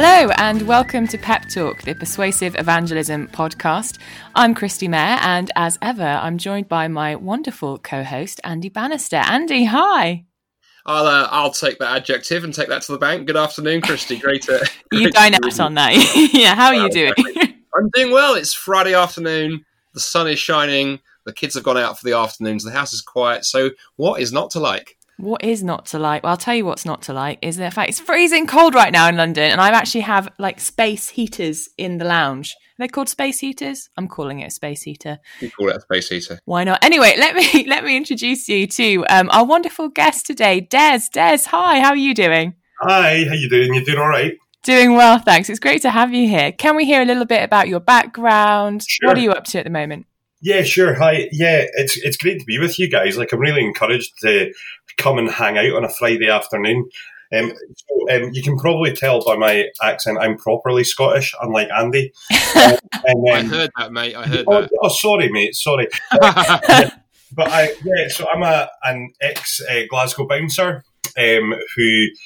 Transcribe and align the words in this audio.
Hello, 0.00 0.32
and 0.38 0.62
welcome 0.62 1.08
to 1.08 1.18
Pep 1.18 1.48
Talk, 1.48 1.82
the 1.82 1.92
Persuasive 1.92 2.54
Evangelism 2.56 3.26
podcast. 3.26 3.98
I'm 4.32 4.54
Kristi 4.54 4.88
Mair, 4.88 5.18
and 5.22 5.50
as 5.56 5.76
ever, 5.82 6.04
I'm 6.04 6.38
joined 6.38 6.68
by 6.68 6.86
my 6.86 7.16
wonderful 7.16 7.78
co 7.78 8.04
host, 8.04 8.40
Andy 8.44 8.68
Bannister. 8.68 9.16
Andy, 9.16 9.64
hi. 9.64 10.24
I'll 10.86 11.04
uh, 11.04 11.26
I'll 11.32 11.50
take 11.50 11.80
that 11.80 11.96
adjective 11.96 12.44
and 12.44 12.54
take 12.54 12.68
that 12.68 12.82
to 12.82 12.92
the 12.92 12.98
bank. 12.98 13.26
Good 13.26 13.36
afternoon, 13.36 13.80
Kristi. 13.80 14.20
Great 14.20 14.42
to 14.42 14.64
you 14.92 15.10
dine 15.10 15.34
out 15.34 15.58
on 15.58 15.74
that. 15.74 16.30
yeah, 16.32 16.54
how 16.54 16.68
are 16.68 16.76
you 16.76 16.88
doing? 16.90 17.12
I'm 17.76 17.90
doing 17.92 18.12
well. 18.12 18.36
It's 18.36 18.54
Friday 18.54 18.94
afternoon. 18.94 19.64
The 19.94 20.00
sun 20.00 20.28
is 20.28 20.38
shining. 20.38 21.00
The 21.26 21.32
kids 21.32 21.56
have 21.56 21.64
gone 21.64 21.76
out 21.76 21.98
for 21.98 22.04
the 22.04 22.16
afternoons. 22.16 22.62
The 22.62 22.70
house 22.70 22.92
is 22.92 23.02
quiet. 23.02 23.44
So, 23.44 23.70
what 23.96 24.20
is 24.20 24.32
not 24.32 24.52
to 24.52 24.60
like? 24.60 24.96
What 25.18 25.42
is 25.42 25.64
not 25.64 25.86
to 25.86 25.98
like? 25.98 26.22
Well, 26.22 26.30
I'll 26.30 26.36
tell 26.36 26.54
you 26.54 26.64
what's 26.64 26.84
not 26.84 27.02
to 27.02 27.12
like 27.12 27.40
is 27.42 27.56
the 27.56 27.72
fact 27.72 27.90
it's 27.90 27.98
freezing 27.98 28.46
cold 28.46 28.74
right 28.74 28.92
now 28.92 29.08
in 29.08 29.16
London, 29.16 29.50
and 29.50 29.60
I 29.60 29.68
actually 29.70 30.02
have 30.02 30.28
like 30.38 30.60
space 30.60 31.08
heaters 31.08 31.68
in 31.76 31.98
the 31.98 32.04
lounge. 32.04 32.54
They're 32.78 32.86
they 32.86 32.92
called 32.92 33.08
space 33.08 33.40
heaters? 33.40 33.90
I'm 33.96 34.06
calling 34.06 34.38
it 34.38 34.46
a 34.46 34.50
space 34.50 34.82
heater. 34.82 35.18
You 35.40 35.50
call 35.50 35.70
it 35.70 35.76
a 35.76 35.80
space 35.80 36.08
heater. 36.08 36.38
Why 36.44 36.62
not? 36.62 36.84
Anyway, 36.84 37.14
let 37.18 37.34
me 37.34 37.64
let 37.68 37.82
me 37.82 37.96
introduce 37.96 38.48
you 38.48 38.68
to 38.68 39.04
um, 39.08 39.28
our 39.32 39.44
wonderful 39.44 39.88
guest 39.88 40.24
today, 40.26 40.60
Dez. 40.60 41.10
Dez, 41.10 41.46
hi. 41.46 41.80
How 41.80 41.90
are 41.90 41.96
you 41.96 42.14
doing? 42.14 42.54
Hi. 42.82 43.24
How 43.24 43.34
you 43.34 43.48
doing? 43.48 43.74
You 43.74 43.84
doing 43.84 43.98
all 43.98 44.08
right? 44.08 44.34
Doing 44.62 44.94
well, 44.94 45.18
thanks. 45.18 45.50
It's 45.50 45.58
great 45.58 45.82
to 45.82 45.90
have 45.90 46.12
you 46.12 46.28
here. 46.28 46.52
Can 46.52 46.76
we 46.76 46.84
hear 46.84 47.02
a 47.02 47.04
little 47.04 47.24
bit 47.24 47.42
about 47.42 47.68
your 47.68 47.80
background? 47.80 48.84
Sure. 48.86 49.08
What 49.08 49.16
are 49.16 49.20
you 49.20 49.32
up 49.32 49.44
to 49.44 49.58
at 49.58 49.64
the 49.64 49.70
moment? 49.70 50.06
Yeah, 50.40 50.62
sure. 50.62 50.94
Hi. 50.94 51.28
Yeah, 51.32 51.64
it's 51.74 51.96
it's 51.96 52.16
great 52.16 52.38
to 52.38 52.44
be 52.44 52.58
with 52.58 52.78
you 52.78 52.88
guys. 52.88 53.18
Like, 53.18 53.32
I'm 53.32 53.40
really 53.40 53.64
encouraged 53.64 54.18
to 54.20 54.52
come 54.96 55.18
and 55.18 55.30
hang 55.30 55.58
out 55.58 55.74
on 55.74 55.84
a 55.84 55.88
Friday 55.88 56.28
afternoon. 56.28 56.88
Um, 57.36 57.52
so, 57.76 58.16
um, 58.16 58.30
you 58.32 58.42
can 58.42 58.56
probably 58.56 58.92
tell 58.94 59.22
by 59.22 59.36
my 59.36 59.66
accent 59.82 60.18
I'm 60.18 60.38
properly 60.38 60.84
Scottish, 60.84 61.34
unlike 61.42 61.68
Andy. 61.76 62.12
Uh, 62.32 62.76
and, 63.04 63.28
um, 63.28 63.34
I 63.34 63.42
heard 63.42 63.70
that, 63.76 63.92
mate. 63.92 64.14
I 64.14 64.26
heard 64.26 64.44
oh, 64.46 64.62
that. 64.62 64.70
Oh, 64.82 64.88
sorry, 64.88 65.28
mate. 65.28 65.54
Sorry. 65.54 65.88
but 66.10 66.94
I 67.38 67.74
yeah, 67.84 68.08
so 68.08 68.26
I'm 68.32 68.42
a 68.42 68.68
an 68.84 69.12
ex 69.20 69.60
uh, 69.68 69.82
Glasgow 69.90 70.26
bouncer 70.26 70.84
um, 71.18 71.54
who 71.76 71.82
he, 71.82 72.16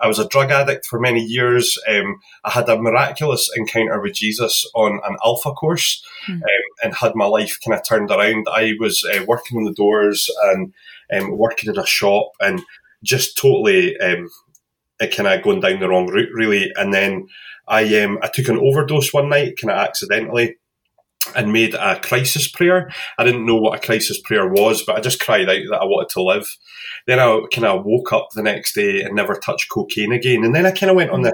I 0.00 0.06
was 0.06 0.18
a 0.18 0.28
drug 0.28 0.50
addict 0.50 0.86
for 0.86 1.00
many 1.00 1.22
years. 1.22 1.78
Um, 1.88 2.20
I 2.44 2.50
had 2.50 2.68
a 2.68 2.80
miraculous 2.80 3.50
encounter 3.56 4.00
with 4.00 4.14
Jesus 4.14 4.68
on 4.74 5.00
an 5.04 5.16
Alpha 5.24 5.52
course 5.52 6.04
mm. 6.26 6.34
um, 6.34 6.42
and 6.82 6.94
had 6.94 7.14
my 7.14 7.26
life 7.26 7.58
kind 7.64 7.78
of 7.78 7.86
turned 7.86 8.10
around. 8.10 8.46
I 8.50 8.74
was 8.78 9.04
uh, 9.04 9.24
working 9.26 9.58
on 9.58 9.64
the 9.64 9.72
doors 9.72 10.30
and 10.44 10.72
um, 11.12 11.36
working 11.36 11.70
in 11.72 11.78
a 11.78 11.86
shop 11.86 12.32
and 12.40 12.62
just 13.02 13.36
totally 13.36 13.98
um, 13.98 14.30
kind 15.00 15.28
of 15.28 15.42
going 15.42 15.60
down 15.60 15.80
the 15.80 15.88
wrong 15.88 16.08
route, 16.08 16.32
really. 16.32 16.72
And 16.76 16.94
then 16.94 17.28
I 17.66 18.00
um, 18.02 18.18
I 18.22 18.28
took 18.28 18.48
an 18.48 18.58
overdose 18.58 19.12
one 19.12 19.28
night, 19.28 19.58
kind 19.60 19.70
of 19.70 19.78
accidentally 19.78 20.56
and 21.34 21.52
made 21.52 21.74
a 21.74 22.00
crisis 22.00 22.48
prayer. 22.48 22.90
I 23.18 23.24
didn't 23.24 23.46
know 23.46 23.56
what 23.56 23.76
a 23.76 23.86
crisis 23.86 24.20
prayer 24.20 24.48
was, 24.48 24.82
but 24.82 24.96
I 24.96 25.00
just 25.00 25.20
cried 25.20 25.48
out 25.48 25.62
that 25.70 25.80
I 25.80 25.84
wanted 25.84 26.08
to 26.10 26.22
live. 26.22 26.56
Then 27.06 27.18
I 27.18 27.40
kind 27.52 27.66
of 27.66 27.84
woke 27.84 28.12
up 28.12 28.28
the 28.34 28.42
next 28.42 28.74
day 28.74 29.02
and 29.02 29.14
never 29.14 29.34
touched 29.34 29.70
cocaine 29.70 30.12
again. 30.12 30.44
And 30.44 30.54
then 30.54 30.66
I 30.66 30.70
kind 30.70 30.90
of 30.90 30.96
went 30.96 31.10
on 31.10 31.22
this 31.22 31.32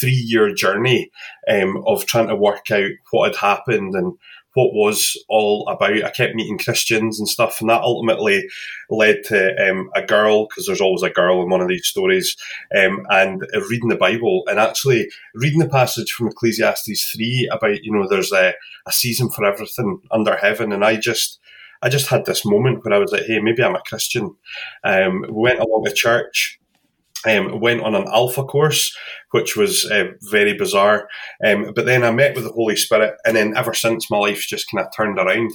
three 0.00 0.10
year 0.10 0.54
journey 0.54 1.10
um, 1.48 1.82
of 1.86 2.06
trying 2.06 2.28
to 2.28 2.36
work 2.36 2.70
out 2.70 2.90
what 3.10 3.32
had 3.32 3.36
happened 3.36 3.94
and 3.94 4.14
what 4.54 4.72
was 4.72 5.22
all 5.28 5.68
about. 5.68 6.02
I 6.02 6.10
kept 6.10 6.34
meeting 6.34 6.58
Christians 6.58 7.18
and 7.18 7.28
stuff, 7.28 7.60
and 7.60 7.68
that 7.70 7.82
ultimately 7.82 8.48
led 8.88 9.24
to 9.24 9.70
um, 9.70 9.90
a 9.94 10.02
girl, 10.02 10.46
because 10.46 10.66
there's 10.66 10.80
always 10.80 11.02
a 11.02 11.10
girl 11.10 11.42
in 11.42 11.50
one 11.50 11.60
of 11.60 11.68
these 11.68 11.86
stories, 11.86 12.36
um, 12.76 13.06
and 13.10 13.42
uh, 13.54 13.60
reading 13.68 13.88
the 13.88 13.96
Bible 13.96 14.44
and 14.46 14.58
actually 14.58 15.08
reading 15.34 15.58
the 15.58 15.68
passage 15.68 16.12
from 16.12 16.28
Ecclesiastes 16.28 17.10
3 17.12 17.48
about, 17.52 17.82
you 17.82 17.92
know, 17.92 18.08
there's 18.08 18.32
a, 18.32 18.54
a 18.86 18.92
season 18.92 19.28
for 19.28 19.44
everything 19.44 20.00
under 20.10 20.36
heaven. 20.36 20.72
And 20.72 20.84
I 20.84 20.96
just, 20.96 21.40
I 21.82 21.88
just 21.88 22.08
had 22.08 22.24
this 22.24 22.44
moment 22.44 22.84
where 22.84 22.94
I 22.94 22.98
was 22.98 23.12
like, 23.12 23.24
hey, 23.24 23.40
maybe 23.40 23.62
I'm 23.62 23.74
a 23.74 23.82
Christian. 23.86 24.34
Um, 24.84 25.24
went 25.28 25.58
along 25.58 25.84
to 25.84 25.92
church 25.92 26.58
um, 27.26 27.60
went 27.60 27.82
on 27.82 27.94
an 27.94 28.06
alpha 28.08 28.44
course, 28.44 28.96
which 29.30 29.56
was 29.56 29.84
uh, 29.90 30.12
very 30.30 30.56
bizarre. 30.56 31.08
Um, 31.44 31.72
but 31.74 31.86
then 31.86 32.04
I 32.04 32.10
met 32.10 32.34
with 32.34 32.44
the 32.44 32.52
Holy 32.52 32.76
Spirit, 32.76 33.14
and 33.24 33.36
then 33.36 33.56
ever 33.56 33.74
since 33.74 34.10
my 34.10 34.18
life's 34.18 34.46
just 34.46 34.70
kind 34.70 34.84
of 34.84 34.92
turned 34.94 35.18
around. 35.18 35.50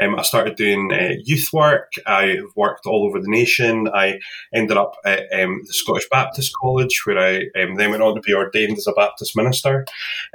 Um, 0.00 0.18
I 0.18 0.22
started 0.22 0.56
doing 0.56 0.90
uh, 0.92 1.14
youth 1.24 1.48
work. 1.52 1.92
I 2.06 2.38
worked 2.56 2.86
all 2.86 3.06
over 3.06 3.20
the 3.20 3.30
nation. 3.30 3.88
I 3.94 4.18
ended 4.54 4.76
up 4.76 4.96
at 5.04 5.20
um, 5.32 5.62
the 5.66 5.72
Scottish 5.72 6.08
Baptist 6.10 6.52
College, 6.60 7.02
where 7.04 7.18
I 7.18 7.36
um, 7.62 7.76
then 7.76 7.90
went 7.90 8.02
on 8.02 8.14
to 8.14 8.20
be 8.20 8.34
ordained 8.34 8.76
as 8.76 8.86
a 8.86 8.92
Baptist 8.92 9.36
minister. 9.36 9.86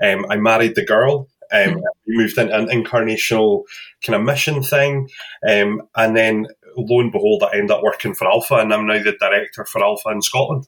Um, 0.02 0.26
I 0.30 0.38
married 0.38 0.76
the 0.76 0.86
girl. 0.86 1.28
Um, 1.50 1.82
we 2.06 2.18
moved 2.18 2.38
into 2.38 2.54
an 2.54 2.68
incarnational 2.68 3.64
kind 4.06 4.16
of 4.16 4.24
mission 4.24 4.64
thing, 4.64 5.08
and 5.44 5.82
then 5.96 6.48
lo 6.76 7.00
and 7.00 7.12
behold, 7.12 7.44
I 7.44 7.56
ended 7.56 7.72
up 7.72 7.84
working 7.84 8.14
for 8.14 8.28
Alpha, 8.28 8.56
and 8.56 8.74
I'm 8.74 8.86
now 8.86 9.02
the 9.02 9.14
director 9.14 9.66
for 9.66 9.84
Alpha 9.84 10.10
in 10.10 10.22
Scotland. 10.22 10.68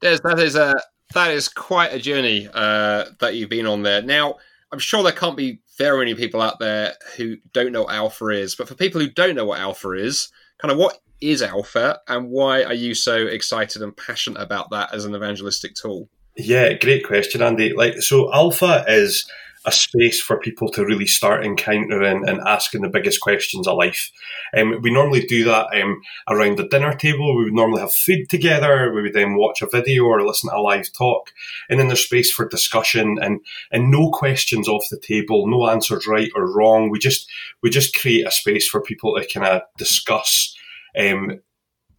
That 0.00 0.38
is 0.38 0.56
a 0.56 0.74
that 1.14 1.30
is 1.30 1.48
quite 1.48 1.92
a 1.92 1.98
journey 1.98 2.48
uh, 2.52 3.04
that 3.20 3.34
you've 3.34 3.50
been 3.50 3.66
on 3.66 3.82
there. 3.82 4.02
Now, 4.02 4.36
I'm 4.72 4.78
sure 4.78 5.02
there 5.02 5.12
can't 5.12 5.36
be 5.36 5.60
very 5.78 5.98
many 5.98 6.14
people 6.14 6.40
out 6.40 6.58
there 6.58 6.94
who 7.16 7.36
don't 7.52 7.72
know 7.72 7.82
what 7.82 7.94
alpha 7.94 8.28
is, 8.28 8.54
but 8.56 8.68
for 8.68 8.74
people 8.74 9.00
who 9.00 9.10
don't 9.10 9.34
know 9.34 9.44
what 9.44 9.60
alpha 9.60 9.92
is, 9.92 10.30
kind 10.58 10.72
of 10.72 10.78
what 10.78 10.98
is 11.20 11.42
alpha 11.42 12.00
and 12.08 12.30
why 12.30 12.64
are 12.64 12.74
you 12.74 12.94
so 12.94 13.26
excited 13.26 13.82
and 13.82 13.96
passionate 13.96 14.40
about 14.40 14.70
that 14.70 14.92
as 14.92 15.04
an 15.04 15.14
evangelistic 15.14 15.74
tool? 15.74 16.08
Yeah, 16.36 16.72
great 16.72 17.06
question, 17.06 17.42
Andy. 17.42 17.72
Like, 17.74 18.00
so 18.00 18.32
alpha 18.32 18.84
is 18.88 19.30
a 19.64 19.72
space 19.72 20.20
for 20.20 20.38
people 20.38 20.68
to 20.70 20.84
really 20.84 21.06
start 21.06 21.44
encountering 21.44 22.28
and 22.28 22.40
asking 22.46 22.82
the 22.82 22.88
biggest 22.88 23.20
questions 23.20 23.66
of 23.68 23.76
life. 23.76 24.10
Um, 24.56 24.80
we 24.82 24.92
normally 24.92 25.24
do 25.26 25.44
that 25.44 25.68
um, 25.80 26.02
around 26.28 26.58
the 26.58 26.66
dinner 26.66 26.94
table. 26.94 27.36
We 27.36 27.44
would 27.44 27.54
normally 27.54 27.80
have 27.80 27.92
food 27.92 28.28
together. 28.28 28.92
We 28.92 29.02
would 29.02 29.14
then 29.14 29.36
watch 29.36 29.62
a 29.62 29.68
video 29.68 30.04
or 30.04 30.22
listen 30.22 30.50
to 30.50 30.56
a 30.56 30.60
live 30.60 30.92
talk, 30.92 31.30
and 31.68 31.78
then 31.78 31.88
there's 31.88 32.04
space 32.04 32.30
for 32.30 32.48
discussion 32.48 33.18
and 33.20 33.40
and 33.70 33.90
no 33.90 34.10
questions 34.10 34.68
off 34.68 34.88
the 34.90 34.98
table, 34.98 35.46
no 35.46 35.68
answers 35.68 36.06
right 36.06 36.30
or 36.34 36.52
wrong. 36.52 36.90
We 36.90 36.98
just 36.98 37.30
we 37.62 37.70
just 37.70 37.98
create 37.98 38.26
a 38.26 38.30
space 38.30 38.68
for 38.68 38.80
people 38.80 39.14
to 39.16 39.26
kind 39.26 39.46
of 39.46 39.62
discuss. 39.76 40.56
Um, 40.98 41.40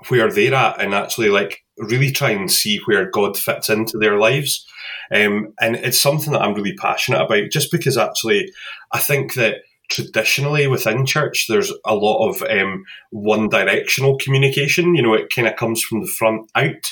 where 0.10 0.32
they're 0.32 0.54
at 0.54 0.82
and 0.82 0.94
actually 0.94 1.30
like 1.30 1.63
really 1.78 2.12
try 2.12 2.32
and 2.32 2.52
see 2.52 2.80
where 2.86 3.10
God 3.10 3.38
fits 3.38 3.70
into 3.70 3.98
their 3.98 4.18
lives. 4.18 4.66
Um, 5.12 5.54
and 5.60 5.76
it's 5.76 6.00
something 6.00 6.34
that 6.34 6.42
I'm 6.42 6.54
really 6.54 6.76
passionate 6.76 7.22
about 7.22 7.52
just 7.52 7.72
because 7.72 7.98
actually 7.98 8.52
I 8.92 9.00
think 9.00 9.34
that 9.36 9.58
traditionally 9.90 10.66
within 10.66 11.06
church 11.06 11.46
there's 11.48 11.72
a 11.86 11.94
lot 11.94 12.28
of 12.28 12.42
um, 12.44 12.84
one 13.12 13.50
directional 13.50 14.18
communication. 14.18 14.96
You 14.96 15.04
know 15.04 15.14
it 15.14 15.34
kind 15.34 15.48
of 15.48 15.56
comes 15.56 15.84
from 15.84 16.02
the 16.02 16.08
front 16.08 16.50
out. 16.56 16.92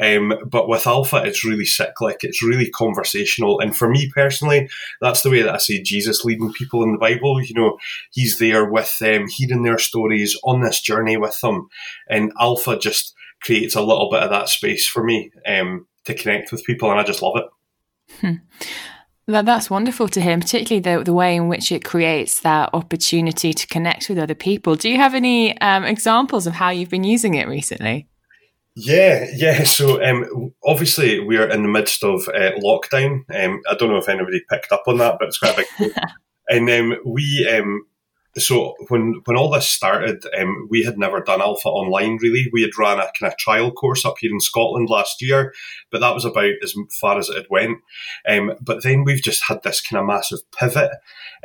Um, 0.00 0.34
but 0.46 0.68
with 0.68 0.86
alpha 0.86 1.22
it's 1.24 1.44
really 1.44 1.66
cyclic. 1.66 2.18
It's 2.22 2.42
really 2.42 2.70
conversational. 2.70 3.60
And 3.60 3.76
for 3.76 3.88
me 3.88 4.10
personally 4.14 4.68
that's 5.00 5.22
the 5.22 5.30
way 5.30 5.42
that 5.42 5.54
i 5.54 5.58
see 5.58 5.82
jesus 5.82 6.24
leading 6.24 6.52
people 6.52 6.82
in 6.82 6.92
the 6.92 6.98
bible. 6.98 7.42
You 7.42 7.54
know 7.54 7.78
he's 8.10 8.38
there 8.38 8.64
with 8.64 8.98
them 8.98 9.28
hearing 9.28 9.62
their 9.62 9.78
stories 9.78 10.38
on 10.42 10.62
this 10.62 10.80
journey 10.80 11.16
with 11.16 11.38
them. 11.40 11.68
And 12.08 12.32
alpha 12.40 12.78
just 12.78 13.14
creates 13.42 13.74
a 13.74 13.82
little 13.82 14.10
bit 14.10 14.22
of 14.22 14.30
that 14.30 14.48
space 14.48 14.86
for 14.86 15.02
me 15.02 15.30
um, 15.46 15.86
to 16.04 16.14
connect 16.14 16.52
with 16.52 16.64
people, 16.64 16.90
and 16.90 17.00
I 17.00 17.04
just 17.04 17.22
love 17.22 17.36
it. 17.36 17.46
Hmm. 18.20 18.34
That, 19.28 19.46
that's 19.46 19.70
wonderful 19.70 20.08
to 20.08 20.20
hear, 20.20 20.36
particularly 20.38 20.80
the, 20.80 21.04
the 21.04 21.12
way 21.12 21.36
in 21.36 21.48
which 21.48 21.70
it 21.70 21.84
creates 21.84 22.40
that 22.40 22.70
opportunity 22.72 23.52
to 23.52 23.66
connect 23.68 24.08
with 24.08 24.18
other 24.18 24.34
people. 24.34 24.74
Do 24.74 24.88
you 24.88 24.96
have 24.96 25.14
any 25.14 25.58
um, 25.60 25.84
examples 25.84 26.46
of 26.46 26.54
how 26.54 26.70
you've 26.70 26.90
been 26.90 27.04
using 27.04 27.34
it 27.34 27.46
recently? 27.46 28.08
Yeah, 28.74 29.26
yeah. 29.34 29.64
So 29.64 30.02
um, 30.02 30.52
obviously 30.64 31.20
we're 31.20 31.48
in 31.48 31.62
the 31.62 31.68
midst 31.68 32.02
of 32.02 32.26
uh, 32.28 32.52
lockdown. 32.62 33.20
Um, 33.32 33.60
I 33.68 33.74
don't 33.74 33.90
know 33.90 33.98
if 33.98 34.08
anybody 34.08 34.42
picked 34.50 34.72
up 34.72 34.82
on 34.86 34.98
that, 34.98 35.16
but 35.18 35.28
it's 35.28 35.38
quite 35.38 35.58
a 35.58 35.64
big. 35.78 35.92
and 36.48 36.70
um, 36.70 36.98
we 37.04 37.48
um, 37.48 37.84
so 38.38 38.74
when 38.88 39.20
when 39.26 39.36
all 39.36 39.50
this 39.50 39.68
started, 39.68 40.24
um, 40.38 40.66
we 40.70 40.84
had 40.84 40.98
never 40.98 41.20
done 41.20 41.42
Alpha 41.42 41.68
online 41.68 42.18
really. 42.22 42.48
We 42.52 42.62
had 42.62 42.78
run 42.78 42.98
a 42.98 43.10
kind 43.18 43.30
of 43.30 43.36
trial 43.36 43.70
course 43.70 44.06
up 44.06 44.16
here 44.20 44.30
in 44.30 44.40
Scotland 44.40 44.88
last 44.88 45.20
year, 45.20 45.52
but 45.90 46.00
that 46.00 46.14
was 46.14 46.24
about 46.24 46.54
as 46.62 46.74
far 46.98 47.18
as 47.18 47.28
it 47.28 47.36
had 47.36 47.46
went. 47.50 47.78
Um, 48.26 48.54
but 48.60 48.82
then 48.82 49.04
we've 49.04 49.22
just 49.22 49.44
had 49.48 49.62
this 49.62 49.82
kind 49.82 50.00
of 50.00 50.06
massive 50.06 50.38
pivot 50.52 50.92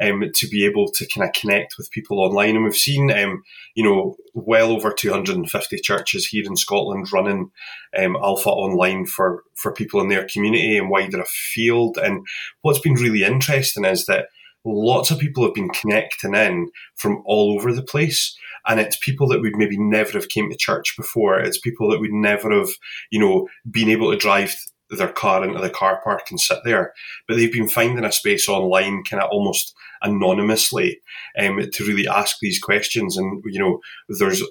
um, 0.02 0.24
to 0.34 0.48
be 0.48 0.66
able 0.66 0.90
to 0.92 1.06
kind 1.08 1.28
of 1.28 1.34
connect 1.34 1.76
with 1.78 1.92
people 1.92 2.22
online, 2.22 2.56
and 2.56 2.64
we've 2.64 2.76
seen 2.76 3.12
um, 3.12 3.44
you 3.76 3.84
know 3.84 4.16
well 4.34 4.72
over 4.72 4.92
250 4.92 5.80
churches 5.80 6.28
here 6.28 6.46
in 6.46 6.56
Scotland 6.56 7.12
running 7.12 7.52
um, 7.98 8.16
Alpha 8.16 8.50
online 8.50 9.06
for 9.06 9.44
for 9.56 9.74
people 9.74 10.00
in 10.00 10.08
their 10.08 10.26
community 10.26 10.78
and 10.78 10.90
wider 10.90 11.20
afield. 11.20 11.98
And 11.98 12.26
what's 12.62 12.80
been 12.80 12.94
really 12.94 13.24
interesting 13.24 13.84
is 13.84 14.06
that 14.06 14.28
lots 14.76 15.12
of 15.12 15.20
people 15.20 15.44
have 15.44 15.54
been 15.54 15.70
connecting 15.70 16.36
in 16.36 16.70
from 16.96 17.22
all 17.26 17.56
over 17.56 17.74
the 17.74 17.84
place 17.84 18.38
and 18.68 18.80
it's 18.80 18.98
people 18.98 19.28
that 19.28 19.42
would 19.42 19.56
maybe 19.56 19.78
never 19.78 20.12
have 20.14 20.30
came 20.30 20.50
to 20.50 20.58
church 20.58 20.96
before 20.98 21.40
it's 21.40 21.60
people 21.60 21.90
that 21.90 22.00
would 22.00 22.12
never 22.12 22.52
have 22.52 22.70
you 23.12 23.20
know 23.20 23.48
been 23.70 23.90
able 23.90 24.12
to 24.12 24.18
drive 24.18 24.56
their 24.90 25.12
car 25.12 25.44
into 25.44 25.60
the 25.60 25.70
car 25.70 26.02
park 26.04 26.28
and 26.30 26.40
sit 26.40 26.60
there. 26.64 26.94
But 27.28 27.38
they've 27.38 27.52
been 27.52 27.70
finding 27.70 28.06
a 28.06 28.12
space 28.12 28.48
online, 28.48 29.04
kind 29.04 29.22
of 29.22 29.30
almost 29.32 29.76
anonymously, 30.02 31.00
um, 31.38 31.60
to 31.72 31.86
really 31.86 32.08
ask 32.08 32.38
these 32.42 32.60
questions. 32.60 33.18
And 33.18 33.44
you 33.46 33.60
know, 33.60 33.80
there's 34.10 34.42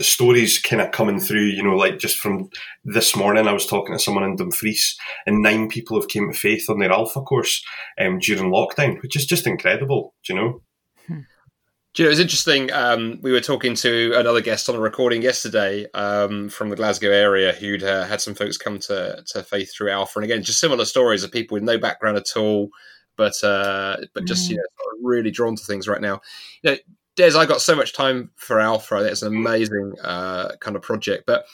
stories 0.00 0.58
kind 0.58 0.82
of 0.82 0.92
coming 0.92 1.20
through, 1.20 1.46
you 1.46 1.62
know, 1.62 1.76
like 1.76 1.98
just 1.98 2.18
from 2.18 2.48
this 2.84 3.16
morning, 3.16 3.46
I 3.46 3.52
was 3.52 3.66
talking 3.66 3.94
to 3.94 4.02
someone 4.02 4.24
in 4.24 4.36
Dumfries, 4.36 4.96
and 5.26 5.42
nine 5.42 5.68
people 5.68 6.00
have 6.00 6.08
came 6.08 6.30
to 6.30 6.38
faith 6.38 6.68
on 6.68 6.78
their 6.78 6.92
Alpha 6.92 7.20
course 7.20 7.64
um, 8.00 8.18
during 8.18 8.50
lockdown, 8.50 9.02
which 9.02 9.16
is 9.16 9.26
just 9.26 9.46
incredible, 9.46 10.14
do 10.24 10.34
you 10.34 10.40
know? 10.40 10.62
Hmm. 11.06 11.20
Do 11.94 12.02
you 12.02 12.06
know, 12.06 12.08
it 12.08 12.12
was 12.12 12.20
interesting. 12.20 12.72
Um, 12.72 13.18
we 13.22 13.32
were 13.32 13.40
talking 13.40 13.74
to 13.74 14.12
another 14.16 14.40
guest 14.40 14.68
on 14.68 14.76
a 14.76 14.80
recording 14.80 15.20
yesterday 15.20 15.86
um, 15.92 16.48
from 16.48 16.70
the 16.70 16.76
Glasgow 16.76 17.10
area 17.10 17.52
who'd 17.52 17.82
uh, 17.82 18.04
had 18.04 18.22
some 18.22 18.34
folks 18.34 18.56
come 18.56 18.78
to, 18.80 19.22
to 19.26 19.42
faith 19.42 19.74
through 19.74 19.90
Alpha, 19.90 20.18
and 20.18 20.24
again, 20.24 20.42
just 20.42 20.60
similar 20.60 20.84
stories 20.84 21.22
of 21.22 21.32
people 21.32 21.54
with 21.56 21.64
no 21.64 21.76
background 21.76 22.16
at 22.16 22.36
all, 22.36 22.70
but 23.16 23.42
uh, 23.44 23.98
but 24.14 24.24
just 24.24 24.46
mm. 24.46 24.52
you 24.52 24.56
know, 24.56 24.62
really 25.02 25.30
drawn 25.30 25.56
to 25.56 25.64
things 25.64 25.86
right 25.86 26.00
now. 26.00 26.20
You 26.62 26.70
know, 26.70 26.76
Dez, 27.16 27.36
I 27.36 27.44
got 27.44 27.60
so 27.60 27.76
much 27.76 27.92
time 27.92 28.30
for 28.36 28.58
Alpha. 28.58 28.96
It's 29.04 29.22
an 29.22 29.34
amazing 29.34 29.92
uh, 30.02 30.56
kind 30.60 30.76
of 30.76 30.82
project, 30.82 31.24
but 31.26 31.44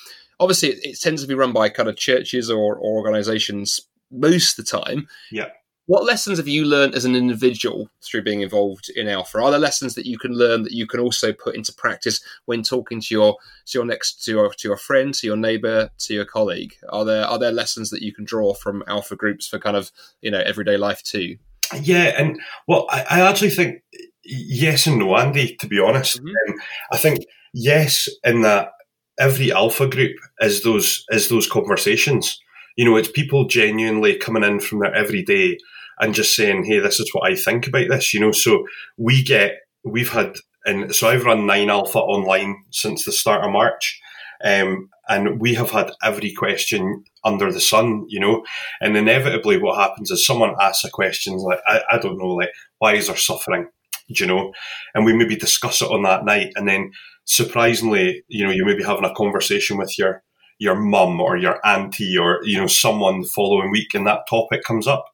obviously 0.41 0.71
it, 0.71 0.79
it, 0.83 1.01
tends 1.01 1.23
to 1.23 1.29
be 1.29 1.35
run 1.35 1.53
by 1.53 1.69
kind 1.69 1.89
of 1.89 1.97
churches 1.97 2.51
or, 2.51 2.77
or 2.77 2.97
organisations 2.97 3.81
most 4.11 4.59
of 4.59 4.65
the 4.65 4.71
time. 4.71 5.09
Yeah. 5.33 5.49
What 5.87 6.05
lessons 6.05 6.37
have 6.37 6.47
you 6.47 6.67
learned 6.67 6.95
as 6.95 7.07
an 7.07 7.17
individual 7.17 7.89
through 8.03 8.23
being 8.23 8.43
involved 8.43 8.91
in 8.95 9.09
Alpha? 9.09 9.39
Are 9.39 9.51
there 9.51 9.59
lessons 9.59 9.95
that 9.95 10.05
you 10.05 10.19
can 10.19 10.33
learn 10.33 10.63
that 10.65 10.73
you 10.73 10.87
can 10.87 11.01
also 11.01 11.33
put 11.33 11.57
into 11.57 11.73
practice 11.73 12.21
when 12.45 12.63
talking 12.63 13.01
to 13.01 13.15
your 13.15 13.37
to 13.67 13.79
your 13.79 13.87
next 13.87 14.23
to 14.25 14.33
your 14.33 14.51
to 14.53 14.69
your 14.69 14.77
friend, 14.77 15.15
to 15.15 15.27
your 15.27 15.37
neighbour, 15.39 15.89
to 16.01 16.13
your 16.13 16.27
colleague? 16.27 16.75
Are 16.91 17.07
there 17.07 17.25
are 17.25 17.39
there 17.39 17.53
lessons 17.53 17.89
that 17.89 18.03
you 18.03 18.13
can 18.13 18.27
draw 18.27 18.53
from 18.53 18.85
Alpha 18.87 19.17
groups 19.17 19.49
for 19.49 19.59
kind 19.59 19.79
of 19.79 19.91
you 20.21 20.31
know 20.31 20.41
everyday 20.41 20.77
life 20.77 21.03
too? 21.03 21.39
Yeah, 21.81 22.15
and 22.19 22.39
well, 22.67 22.87
I, 22.91 23.07
I 23.09 23.21
actually 23.23 23.51
think 23.51 23.83
yes 24.29 24.87
and 24.87 24.99
no, 24.99 25.17
Andy. 25.17 25.57
To 25.57 25.67
be 25.67 25.81
honest, 25.81 26.19
mm-hmm. 26.19 26.53
um, 26.53 26.59
I 26.93 26.97
think 26.97 27.21
yes 27.53 28.09
in 28.25 28.43
that 28.43 28.71
every 29.19 29.53
alpha 29.53 29.89
group 29.89 30.17
is 30.41 30.63
those 30.63 31.05
is 31.11 31.29
those 31.29 31.49
conversations. 31.49 32.39
You 32.77 32.85
know, 32.85 32.97
it's 32.97 33.11
people 33.11 33.47
genuinely 33.47 34.17
coming 34.17 34.45
in 34.45 34.61
from 34.61 34.81
their 34.81 34.95
everyday 34.95 35.59
and 35.99 36.15
just 36.15 36.37
saying, 36.37 36.65
"Hey, 36.65 36.79
this 36.79 37.01
is 37.01 37.11
what 37.13 37.31
I 37.31 37.35
think 37.35 37.67
about 37.67 37.89
this." 37.89 38.15
You 38.15 38.21
know, 38.21 38.33
so 38.33 38.67
we 38.97 39.23
get 39.23 39.57
we've 39.85 40.13
had 40.13 40.35
and 40.65 40.95
so 40.95 41.09
I've 41.09 41.25
run 41.25 41.47
nine 41.47 41.71
alpha 41.71 41.99
online 41.99 42.65
since 42.71 43.05
the 43.05 43.13
start 43.13 43.45
of 43.45 43.51
March. 43.51 44.01
Um, 44.45 44.91
and 45.09 45.41
we 45.41 45.55
have 45.55 45.71
had 45.71 45.91
every 46.03 46.33
question 46.33 47.05
under 47.25 47.51
the 47.51 47.61
sun, 47.61 48.05
you 48.09 48.21
know, 48.21 48.45
and 48.81 48.97
inevitably 48.97 49.59
what 49.59 49.79
happens 49.79 50.11
is 50.11 50.25
someone 50.25 50.55
asks 50.61 50.85
a 50.85 50.91
question 50.91 51.37
like, 51.39 51.61
I, 51.67 51.81
I 51.93 51.99
don't 51.99 52.19
know, 52.19 52.35
like, 52.35 52.51
why 52.79 52.95
is 52.95 53.07
there 53.07 53.17
suffering? 53.17 53.69
You 54.09 54.27
know, 54.27 54.53
and 54.95 55.05
we 55.05 55.13
maybe 55.13 55.37
discuss 55.37 55.83
it 55.83 55.91
on 55.91 56.03
that 56.03 56.25
night. 56.25 56.53
And 56.57 56.67
then 56.67 56.93
surprisingly, 57.25 58.25
you 58.29 58.45
know, 58.45 58.53
you 58.53 58.65
maybe 58.65 58.83
having 58.83 59.05
a 59.05 59.15
conversation 59.15 59.77
with 59.77 59.99
your, 59.99 60.23
your 60.59 60.75
mum 60.75 61.21
or 61.21 61.37
your 61.37 61.65
auntie 61.65 62.17
or, 62.19 62.41
you 62.43 62.59
know, 62.59 62.67
someone 62.67 63.21
the 63.21 63.29
following 63.29 63.71
week 63.71 63.95
and 63.95 64.07
that 64.07 64.27
topic 64.29 64.65
comes 64.65 64.87
up. 64.87 65.05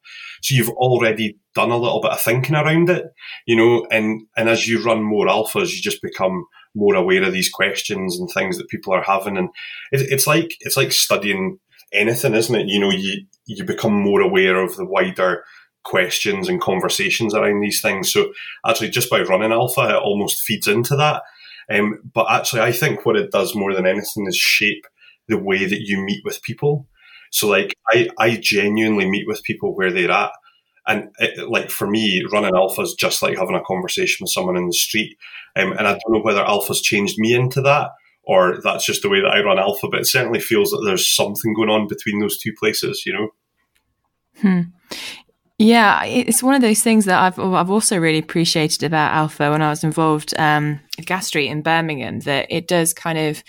So 0.41 0.55
you've 0.55 0.69
already 0.69 1.37
done 1.53 1.71
a 1.71 1.77
little 1.77 2.01
bit 2.01 2.11
of 2.11 2.21
thinking 2.21 2.55
around 2.55 2.89
it, 2.89 3.05
you 3.45 3.55
know, 3.55 3.85
and, 3.91 4.23
and 4.37 4.49
as 4.49 4.67
you 4.67 4.81
run 4.83 5.03
more 5.03 5.27
alphas, 5.27 5.73
you 5.73 5.81
just 5.81 6.01
become 6.01 6.45
more 6.73 6.95
aware 6.95 7.23
of 7.23 7.33
these 7.33 7.49
questions 7.49 8.19
and 8.19 8.29
things 8.29 8.57
that 8.57 8.69
people 8.69 8.93
are 8.93 9.03
having. 9.03 9.37
And 9.37 9.49
it, 9.91 10.01
it's 10.11 10.27
like, 10.27 10.55
it's 10.59 10.77
like 10.77 10.91
studying 10.91 11.59
anything, 11.91 12.33
isn't 12.33 12.55
it? 12.55 12.67
You 12.67 12.79
know, 12.79 12.91
you, 12.91 13.25
you 13.45 13.63
become 13.63 13.93
more 13.93 14.21
aware 14.21 14.57
of 14.57 14.75
the 14.75 14.85
wider 14.85 15.43
questions 15.85 16.49
and 16.49 16.59
conversations 16.59 17.33
around 17.33 17.61
these 17.61 17.81
things. 17.81 18.11
So 18.11 18.33
actually, 18.65 18.89
just 18.89 19.09
by 19.09 19.21
running 19.21 19.51
alpha, 19.51 19.89
it 19.89 19.95
almost 19.95 20.41
feeds 20.41 20.67
into 20.67 20.95
that. 20.97 21.23
Um, 21.69 22.01
but 22.13 22.27
actually, 22.29 22.61
I 22.61 22.71
think 22.71 23.05
what 23.05 23.15
it 23.15 23.31
does 23.31 23.55
more 23.55 23.73
than 23.73 23.87
anything 23.87 24.27
is 24.27 24.35
shape 24.35 24.85
the 25.27 25.37
way 25.37 25.65
that 25.65 25.81
you 25.81 25.99
meet 26.01 26.23
with 26.25 26.41
people. 26.41 26.87
So 27.31 27.47
like, 27.47 27.73
I, 27.89 28.09
I 28.19 28.37
genuinely 28.37 29.09
meet 29.09 29.27
with 29.27 29.43
people 29.43 29.75
where 29.75 29.91
they're 29.91 30.11
at. 30.11 30.31
And 30.87 31.09
it, 31.17 31.49
like 31.49 31.71
for 31.71 31.87
me, 31.87 32.23
running 32.31 32.55
alpha 32.55 32.81
is 32.81 32.93
just 32.93 33.23
like 33.23 33.37
having 33.37 33.55
a 33.55 33.63
conversation 33.63 34.23
with 34.23 34.31
someone 34.31 34.57
in 34.57 34.67
the 34.67 34.73
street. 34.73 35.17
Um, 35.55 35.71
and 35.71 35.87
I 35.87 35.93
don't 35.93 36.13
know 36.13 36.21
whether 36.21 36.45
alpha's 36.45 36.81
changed 36.81 37.17
me 37.17 37.33
into 37.33 37.61
that 37.61 37.91
or 38.23 38.59
that's 38.63 38.85
just 38.85 39.01
the 39.01 39.09
way 39.09 39.21
that 39.21 39.31
I 39.31 39.43
run 39.43 39.59
alpha, 39.59 39.87
but 39.87 40.01
it 40.01 40.07
certainly 40.07 40.39
feels 40.39 40.71
that 40.71 40.83
there's 40.85 41.07
something 41.07 41.53
going 41.53 41.69
on 41.69 41.87
between 41.87 42.19
those 42.19 42.37
two 42.37 42.53
places, 42.57 43.03
you 43.05 43.13
know? 43.13 43.29
Hmm. 44.41 44.61
Yeah, 45.57 46.03
it's 46.03 46.43
one 46.43 46.53
of 46.53 46.61
those 46.61 46.81
things 46.81 47.05
that 47.05 47.21
I've 47.21 47.39
I've 47.39 47.71
also 47.71 47.97
really 47.97 48.17
appreciated 48.17 48.83
about 48.83 49.13
Alpha 49.13 49.51
when 49.51 49.61
I 49.61 49.69
was 49.69 49.85
involved 49.85 50.33
um, 50.37 50.81
at 50.99 51.05
Gas 51.05 51.27
Street 51.27 51.47
in 51.47 51.61
Birmingham. 51.61 52.19
That 52.21 52.47
it 52.49 52.67
does 52.67 52.93
kind 52.93 53.17
of 53.17 53.41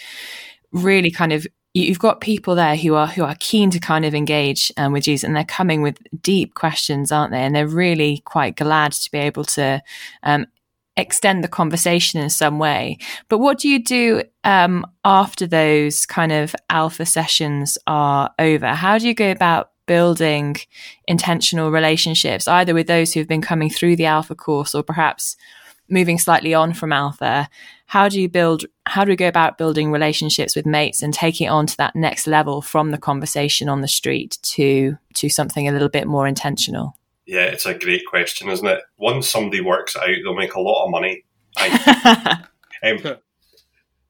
really 0.70 1.10
kind 1.10 1.32
of 1.32 1.46
you've 1.74 1.98
got 1.98 2.20
people 2.20 2.54
there 2.54 2.76
who 2.76 2.94
are 2.94 3.08
who 3.08 3.24
are 3.24 3.36
keen 3.40 3.70
to 3.70 3.80
kind 3.80 4.04
of 4.04 4.14
engage 4.14 4.70
um, 4.76 4.92
with 4.92 5.02
Jesus, 5.02 5.24
and 5.24 5.34
they're 5.34 5.44
coming 5.44 5.82
with 5.82 5.98
deep 6.22 6.54
questions, 6.54 7.10
aren't 7.10 7.32
they? 7.32 7.40
And 7.40 7.56
they're 7.56 7.66
really 7.66 8.22
quite 8.24 8.56
glad 8.56 8.92
to 8.92 9.10
be 9.10 9.18
able 9.18 9.44
to 9.44 9.82
um, 10.22 10.46
extend 10.96 11.42
the 11.42 11.48
conversation 11.48 12.20
in 12.20 12.30
some 12.30 12.60
way. 12.60 12.98
But 13.28 13.38
what 13.38 13.58
do 13.58 13.68
you 13.68 13.82
do 13.82 14.22
um, 14.44 14.86
after 15.04 15.44
those 15.44 16.06
kind 16.06 16.30
of 16.30 16.54
alpha 16.70 17.04
sessions 17.04 17.78
are 17.88 18.30
over? 18.38 18.68
How 18.68 18.96
do 18.96 19.08
you 19.08 19.14
go 19.14 19.32
about 19.32 19.70
building 19.86 20.56
intentional 21.06 21.70
relationships, 21.70 22.46
either 22.48 22.74
with 22.74 22.86
those 22.86 23.12
who've 23.12 23.28
been 23.28 23.42
coming 23.42 23.70
through 23.70 23.96
the 23.96 24.06
Alpha 24.06 24.34
course 24.34 24.74
or 24.74 24.82
perhaps 24.82 25.36
moving 25.88 26.18
slightly 26.18 26.54
on 26.54 26.74
from 26.74 26.92
Alpha. 26.92 27.48
How 27.86 28.08
do 28.08 28.20
you 28.20 28.28
build, 28.28 28.64
how 28.86 29.04
do 29.04 29.10
we 29.10 29.16
go 29.16 29.28
about 29.28 29.58
building 29.58 29.92
relationships 29.92 30.56
with 30.56 30.66
mates 30.66 31.02
and 31.02 31.14
taking 31.14 31.46
it 31.46 31.50
on 31.50 31.66
to 31.66 31.76
that 31.76 31.94
next 31.94 32.26
level 32.26 32.60
from 32.60 32.90
the 32.90 32.98
conversation 32.98 33.68
on 33.68 33.80
the 33.80 33.88
street 33.88 34.38
to, 34.42 34.96
to 35.14 35.28
something 35.28 35.68
a 35.68 35.72
little 35.72 35.88
bit 35.88 36.06
more 36.06 36.26
intentional? 36.26 36.98
Yeah, 37.26 37.44
it's 37.44 37.66
a 37.66 37.74
great 37.74 38.06
question, 38.06 38.48
isn't 38.48 38.66
it? 38.66 38.82
Once 38.98 39.28
somebody 39.28 39.60
works 39.60 39.96
out, 39.96 40.06
they'll 40.06 40.36
make 40.36 40.54
a 40.54 40.60
lot 40.60 40.84
of 40.84 40.90
money. 40.90 41.24
I, 41.56 42.44
um, 42.84 43.16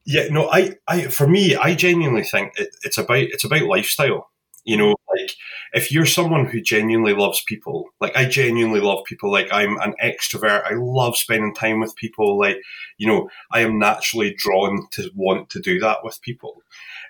yeah, 0.05 0.27
no, 0.29 0.49
I, 0.49 0.75
I, 0.87 1.07
for 1.07 1.27
me, 1.27 1.55
I 1.55 1.75
genuinely 1.75 2.23
think 2.23 2.53
it, 2.57 2.69
it's 2.83 2.97
about, 2.97 3.17
it's 3.17 3.43
about 3.43 3.63
lifestyle. 3.63 4.29
You 4.67 4.75
know, 4.75 4.95
like 5.17 5.31
if 5.71 5.93
you're 5.93 6.05
someone 6.05 6.45
who 6.45 6.59
genuinely 6.59 7.13
loves 7.13 7.41
people, 7.41 7.85
like 8.01 8.13
I 8.17 8.25
genuinely 8.25 8.81
love 8.81 9.05
people, 9.05 9.31
like 9.31 9.47
I'm 9.49 9.77
an 9.79 9.93
extrovert, 10.03 10.69
I 10.69 10.73
love 10.75 11.15
spending 11.15 11.55
time 11.55 11.79
with 11.79 11.95
people, 11.95 12.37
like, 12.37 12.57
you 12.97 13.07
know, 13.07 13.29
I 13.49 13.61
am 13.61 13.79
naturally 13.79 14.35
drawn 14.37 14.89
to 14.91 15.09
want 15.15 15.49
to 15.51 15.61
do 15.61 15.79
that 15.79 15.99
with 16.03 16.21
people. 16.21 16.61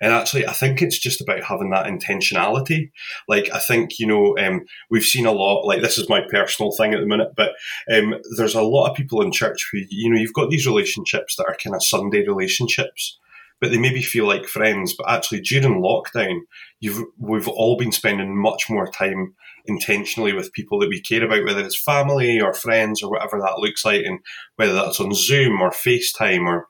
And 0.02 0.14
actually, 0.14 0.46
I 0.46 0.54
think 0.54 0.84
it's 0.84 1.00
just 1.00 1.20
about 1.20 1.44
having 1.44 1.72
that 1.72 1.88
intentionality. 1.88 2.92
Like, 3.28 3.50
I 3.52 3.58
think, 3.58 3.98
you 3.98 4.06
know, 4.06 4.38
um, 4.38 4.66
we've 4.92 5.04
seen 5.04 5.26
a 5.26 5.32
lot, 5.32 5.66
like, 5.66 5.82
this 5.82 5.98
is 5.98 6.08
my 6.10 6.22
personal 6.30 6.72
thing 6.72 6.94
at 6.94 7.00
the 7.00 7.08
minute, 7.08 7.34
but 7.36 7.54
um, 7.92 8.14
there's 8.38 8.54
a 8.54 8.62
lot 8.62 8.92
of 8.92 8.96
people 8.96 9.24
in 9.24 9.32
church 9.32 9.68
who, 9.72 9.80
you 9.90 10.12
know, 10.12 10.20
you've 10.20 10.34
got 10.34 10.52
these 10.52 10.68
relationships 10.68 11.36
that 11.38 11.48
are 11.48 11.56
kind 11.56 11.76
of 11.76 11.84
Sunday 11.84 12.24
relationships 12.28 13.18
but 13.60 13.72
they 13.72 13.78
maybe 13.78 14.02
feel 14.02 14.28
like 14.28 14.46
friends. 14.46 14.96
But 14.98 15.10
actually, 15.10 15.42
during 15.42 15.82
lockdown, 15.82 16.42
you've 16.80 17.04
we've 17.18 17.48
all 17.48 17.78
been 17.78 17.92
spending 17.92 18.40
much 18.40 18.70
more 18.70 18.88
time 18.88 19.36
intentionally 19.66 20.34
with 20.34 20.54
people 20.54 20.80
that 20.80 20.90
we 20.90 21.02
care 21.02 21.24
about, 21.24 21.44
whether 21.44 21.64
it's 21.64 21.82
family 21.82 22.40
or 22.40 22.54
friends 22.54 23.04
or 23.04 23.12
whatever 23.12 23.40
that 23.40 23.60
looks 23.60 23.84
like, 23.86 24.04
and 24.06 24.20
whether 24.56 24.74
that's 24.74 25.00
on 25.00 25.14
Zoom 25.14 25.62
or 25.62 25.72
FaceTime 25.72 26.46
or 26.46 26.68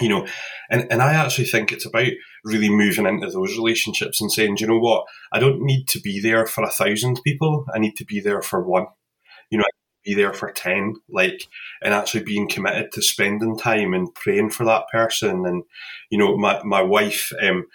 you 0.00 0.08
know, 0.08 0.26
and, 0.70 0.86
and 0.90 1.00
I 1.00 1.14
actually 1.14 1.44
think 1.44 1.70
it's 1.70 1.86
about 1.86 2.08
really 2.44 2.68
moving 2.68 3.06
into 3.06 3.30
those 3.30 3.56
relationships 3.56 4.20
and 4.20 4.30
saying, 4.30 4.56
you 4.58 4.66
know 4.66 4.78
what, 4.78 5.04
I 5.32 5.38
don't 5.38 5.62
need 5.62 5.86
to 5.88 6.00
be 6.00 6.20
there 6.20 6.46
for 6.46 6.64
a 6.64 6.70
thousand 6.70 7.20
people. 7.24 7.64
I 7.72 7.78
need 7.78 7.96
to 7.96 8.04
be 8.04 8.20
there 8.20 8.42
for 8.42 8.62
one. 8.62 8.86
You 9.50 9.58
know, 9.58 9.64
be 10.04 10.14
there 10.14 10.32
for 10.32 10.50
10 10.50 10.94
like 11.08 11.46
and 11.82 11.94
actually 11.94 12.22
being 12.22 12.48
committed 12.48 12.92
to 12.92 13.02
spending 13.02 13.56
time 13.56 13.94
and 13.94 14.14
praying 14.14 14.50
for 14.50 14.64
that 14.64 14.84
person. 14.92 15.46
And 15.46 15.64
you 16.10 16.18
know 16.18 16.36
my, 16.36 16.62
my 16.64 16.82
wife 16.82 17.32
um, 17.42 17.66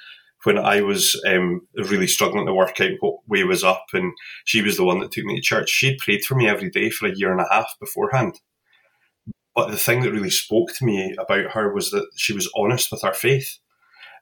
when 0.44 0.58
I 0.58 0.82
was 0.82 1.22
um, 1.28 1.68
really 1.76 2.08
struggling 2.08 2.46
to 2.46 2.54
work 2.54 2.80
out 2.80 2.92
what 3.00 3.28
way 3.28 3.44
was 3.44 3.64
up 3.64 3.86
and 3.94 4.14
she 4.46 4.62
was 4.62 4.78
the 4.78 4.86
one 4.86 5.00
that 5.00 5.12
took 5.12 5.26
me 5.26 5.36
to 5.36 5.42
church 5.42 5.70
she 5.70 5.98
prayed 5.98 6.24
for 6.24 6.36
me 6.36 6.48
every 6.48 6.70
day 6.70 6.90
for 6.90 7.08
a 7.08 7.16
year 7.16 7.32
and 7.32 7.42
a 7.42 7.52
half 7.52 7.74
beforehand. 7.80 8.40
But 9.56 9.72
the 9.72 9.78
thing 9.78 10.02
that 10.02 10.12
really 10.12 10.30
spoke 10.30 10.74
to 10.76 10.86
me 10.86 11.16
about 11.20 11.52
her 11.52 11.74
was 11.74 11.92
that 11.92 12.08
she 12.16 12.34
was 12.34 12.50
honest 12.56 12.92
with 12.92 13.02
her 13.02 13.14
faith 13.14 13.58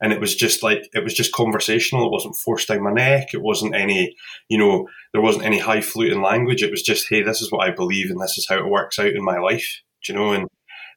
and 0.01 0.13
it 0.13 0.19
was 0.19 0.35
just 0.35 0.63
like 0.63 0.87
it 0.93 1.03
was 1.03 1.13
just 1.13 1.31
conversational. 1.31 2.05
It 2.05 2.11
wasn't 2.11 2.35
forced 2.35 2.67
down 2.67 2.83
my 2.83 2.91
neck. 2.91 3.33
It 3.33 3.41
wasn't 3.41 3.75
any, 3.75 4.15
you 4.49 4.57
know, 4.57 4.87
there 5.13 5.21
wasn't 5.21 5.45
any 5.45 5.59
high 5.59 5.81
fluting 5.81 6.21
language. 6.21 6.63
It 6.63 6.71
was 6.71 6.81
just, 6.81 7.07
hey, 7.09 7.21
this 7.21 7.41
is 7.41 7.51
what 7.51 7.67
I 7.67 7.71
believe, 7.73 8.09
and 8.09 8.21
this 8.21 8.37
is 8.37 8.47
how 8.47 8.57
it 8.57 8.69
works 8.69 8.99
out 8.99 9.07
in 9.07 9.23
my 9.23 9.37
life. 9.37 9.81
Do 10.03 10.13
you 10.13 10.19
know? 10.19 10.31
And 10.33 10.47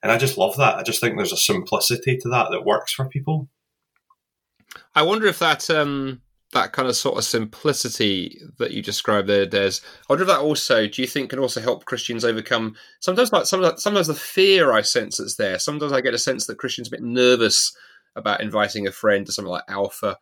and 0.02 0.10
I 0.10 0.18
just 0.18 0.38
love 0.38 0.56
that. 0.56 0.76
I 0.76 0.82
just 0.82 1.00
think 1.00 1.16
there's 1.16 1.32
a 1.32 1.36
simplicity 1.36 2.16
to 2.18 2.28
that 2.30 2.48
that 2.50 2.64
works 2.64 2.92
for 2.92 3.06
people. 3.06 3.48
I 4.94 5.02
wonder 5.02 5.26
if 5.26 5.38
that 5.40 5.68
um, 5.70 6.22
that 6.52 6.72
kind 6.72 6.88
of 6.88 6.96
sort 6.96 7.16
of 7.16 7.24
simplicity 7.24 8.40
that 8.58 8.72
you 8.72 8.82
describe 8.82 9.26
there, 9.26 9.46
Dez. 9.46 9.82
I 9.82 10.12
wonder 10.12 10.24
if 10.24 10.28
that 10.28 10.40
also, 10.40 10.86
do 10.86 11.02
you 11.02 11.08
think, 11.08 11.30
can 11.30 11.38
also 11.38 11.60
help 11.60 11.84
Christians 11.84 12.24
overcome 12.24 12.76
sometimes 13.00 13.32
like 13.32 13.46
sometimes, 13.46 13.82
sometimes 13.82 14.08
the 14.08 14.14
fear 14.14 14.72
I 14.72 14.82
sense 14.82 15.18
that's 15.18 15.36
there. 15.36 15.58
Sometimes 15.58 15.92
I 15.92 16.00
get 16.00 16.14
a 16.14 16.18
sense 16.18 16.46
that 16.46 16.58
Christians 16.58 16.88
are 16.88 16.96
a 16.96 16.98
bit 16.98 17.04
nervous 17.04 17.76
about 18.16 18.40
inviting 18.40 18.86
a 18.86 18.92
friend 18.92 19.26
to 19.26 19.32
something 19.32 19.50
like 19.50 19.64
Alpha 19.68 20.16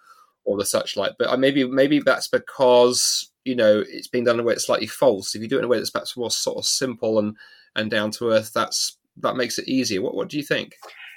or 0.44 0.58
the 0.58 0.64
such 0.64 0.96
like. 0.96 1.12
But 1.18 1.28
uh, 1.28 1.36
maybe 1.36 1.64
maybe 1.64 2.00
that's 2.00 2.28
because 2.28 3.30
you 3.44 3.54
know 3.54 3.84
it's 3.86 4.08
being 4.08 4.24
done 4.24 4.36
in 4.36 4.40
a 4.40 4.44
way 4.44 4.54
that's 4.54 4.66
slightly 4.66 4.86
false. 4.86 5.34
If 5.34 5.42
you 5.42 5.48
do 5.48 5.56
it 5.56 5.60
in 5.60 5.64
a 5.64 5.68
way 5.68 5.78
that's 5.78 5.90
perhaps 5.90 6.16
more 6.16 6.30
sort 6.30 6.58
of 6.58 6.64
simple 6.64 7.18
and 7.18 7.36
and 7.76 7.90
down 7.90 8.10
to 8.12 8.30
earth, 8.30 8.52
that's 8.54 8.96
that 9.18 9.36
makes 9.36 9.58
it 9.58 9.68
easier. 9.68 10.02
What 10.02 10.14
what 10.14 10.28
do 10.28 10.36
you 10.36 10.42
think? 10.42 10.74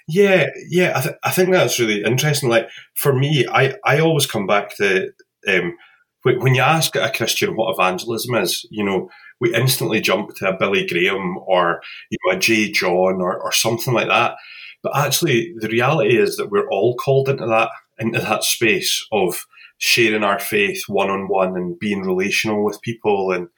Yeah, 0.07 0.47
yeah, 0.69 0.93
I, 0.95 1.01
th- 1.01 1.15
I 1.23 1.31
think 1.31 1.51
that's 1.51 1.79
really 1.79 2.03
interesting. 2.03 2.49
Like 2.49 2.67
for 2.95 3.13
me, 3.13 3.45
I, 3.47 3.75
I 3.85 3.99
always 3.99 4.25
come 4.25 4.47
back 4.47 4.75
to 4.77 5.11
um, 5.47 5.77
when 6.23 6.53
you 6.55 6.61
ask 6.61 6.95
a 6.95 7.11
Christian 7.11 7.55
what 7.55 7.71
evangelism 7.71 8.35
is, 8.35 8.65
you 8.69 8.83
know, 8.83 9.09
we 9.39 9.53
instantly 9.55 10.01
jump 10.01 10.35
to 10.35 10.49
a 10.49 10.57
Billy 10.57 10.85
Graham 10.85 11.37
or 11.47 11.81
you 12.09 12.17
know 12.25 12.35
a 12.35 12.39
J. 12.39 12.71
John 12.71 13.21
or, 13.21 13.39
or 13.39 13.51
something 13.51 13.93
like 13.93 14.07
that. 14.07 14.35
But 14.83 14.97
actually, 14.97 15.53
the 15.57 15.69
reality 15.69 16.17
is 16.17 16.37
that 16.37 16.49
we're 16.49 16.69
all 16.69 16.95
called 16.95 17.29
into 17.29 17.45
that 17.45 17.69
into 17.99 18.19
that 18.19 18.43
space 18.43 19.05
of 19.11 19.45
sharing 19.77 20.23
our 20.23 20.39
faith 20.39 20.83
one 20.87 21.09
on 21.09 21.27
one 21.27 21.55
and 21.55 21.77
being 21.79 22.01
relational 22.01 22.63
with 22.63 22.81
people, 22.81 23.31
and 23.31 23.49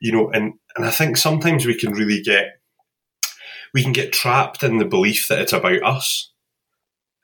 you 0.00 0.12
know, 0.12 0.30
and 0.30 0.54
and 0.76 0.84
I 0.84 0.90
think 0.90 1.16
sometimes 1.16 1.66
we 1.66 1.74
can 1.74 1.92
really 1.92 2.22
get 2.22 2.60
we 3.74 3.82
can 3.82 3.92
get 3.92 4.12
trapped 4.12 4.62
in 4.62 4.78
the 4.78 4.84
belief 4.84 5.28
that 5.28 5.40
it's 5.40 5.52
about 5.52 5.82
us. 5.82 6.32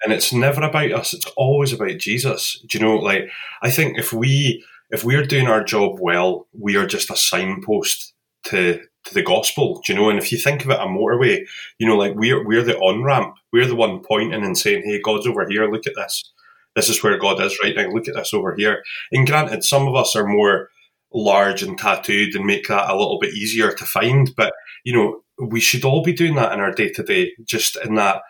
And 0.02 0.12
it's 0.12 0.32
never 0.34 0.60
about 0.60 0.92
us, 0.92 1.14
it's 1.14 1.26
always 1.36 1.72
about 1.72 1.98
Jesus. 1.98 2.62
Do 2.68 2.78
you 2.78 2.84
know, 2.84 2.96
like 2.96 3.30
I 3.62 3.70
think 3.70 3.98
if 3.98 4.12
we 4.12 4.64
if 4.90 5.02
we're 5.02 5.24
doing 5.24 5.46
our 5.46 5.64
job 5.64 5.98
well, 5.98 6.46
we 6.52 6.76
are 6.76 6.86
just 6.86 7.10
a 7.10 7.16
signpost 7.16 8.12
to 8.44 8.82
to 9.04 9.14
the 9.14 9.22
gospel. 9.22 9.80
Do 9.84 9.92
you 9.92 9.98
know? 9.98 10.10
And 10.10 10.18
if 10.18 10.32
you 10.32 10.38
think 10.38 10.64
of 10.64 10.70
it 10.70 10.80
a 10.80 10.86
motorway, 10.86 11.44
you 11.78 11.86
know, 11.86 11.96
like 11.96 12.14
we're 12.14 12.44
we're 12.44 12.62
the 12.62 12.78
on 12.78 13.02
ramp. 13.02 13.36
We're 13.52 13.66
the 13.66 13.76
one 13.76 14.00
pointing 14.00 14.44
and 14.44 14.56
saying, 14.58 14.82
Hey, 14.84 15.00
God's 15.00 15.26
over 15.26 15.46
here, 15.48 15.70
look 15.70 15.86
at 15.86 15.94
this. 15.96 16.32
This 16.74 16.88
is 16.88 17.02
where 17.02 17.18
God 17.18 17.40
is 17.40 17.58
right 17.62 17.74
now. 17.76 17.88
Look 17.88 18.08
at 18.08 18.14
this 18.14 18.34
over 18.34 18.54
here. 18.54 18.82
And 19.12 19.26
granted, 19.26 19.64
some 19.64 19.86
of 19.86 19.94
us 19.94 20.16
are 20.16 20.26
more 20.26 20.70
large 21.12 21.62
and 21.62 21.78
tattooed 21.78 22.34
and 22.34 22.44
make 22.44 22.66
that 22.66 22.90
a 22.90 22.96
little 22.96 23.18
bit 23.20 23.34
easier 23.34 23.72
to 23.72 23.84
find. 23.84 24.34
But, 24.36 24.52
you 24.84 24.92
know, 24.92 25.22
we 25.38 25.60
should 25.60 25.84
all 25.84 26.02
be 26.02 26.12
doing 26.12 26.34
that 26.34 26.52
in 26.52 26.60
our 26.60 26.72
day 26.72 26.90
to 26.90 27.02
day, 27.02 27.32
just 27.44 27.76
in 27.84 27.94
that 27.94 28.22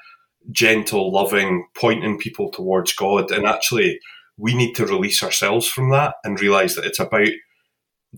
gentle, 0.51 1.11
loving, 1.11 1.67
pointing 1.75 2.19
people 2.19 2.51
towards 2.51 2.93
God. 2.93 3.31
And 3.31 3.47
actually, 3.47 3.99
we 4.37 4.55
need 4.55 4.75
to 4.75 4.87
release 4.87 5.23
ourselves 5.23 5.67
from 5.67 5.91
that 5.91 6.17
and 6.25 6.41
realize 6.41 6.75
that 6.75 6.85
it's 6.85 7.01
about 7.01 7.29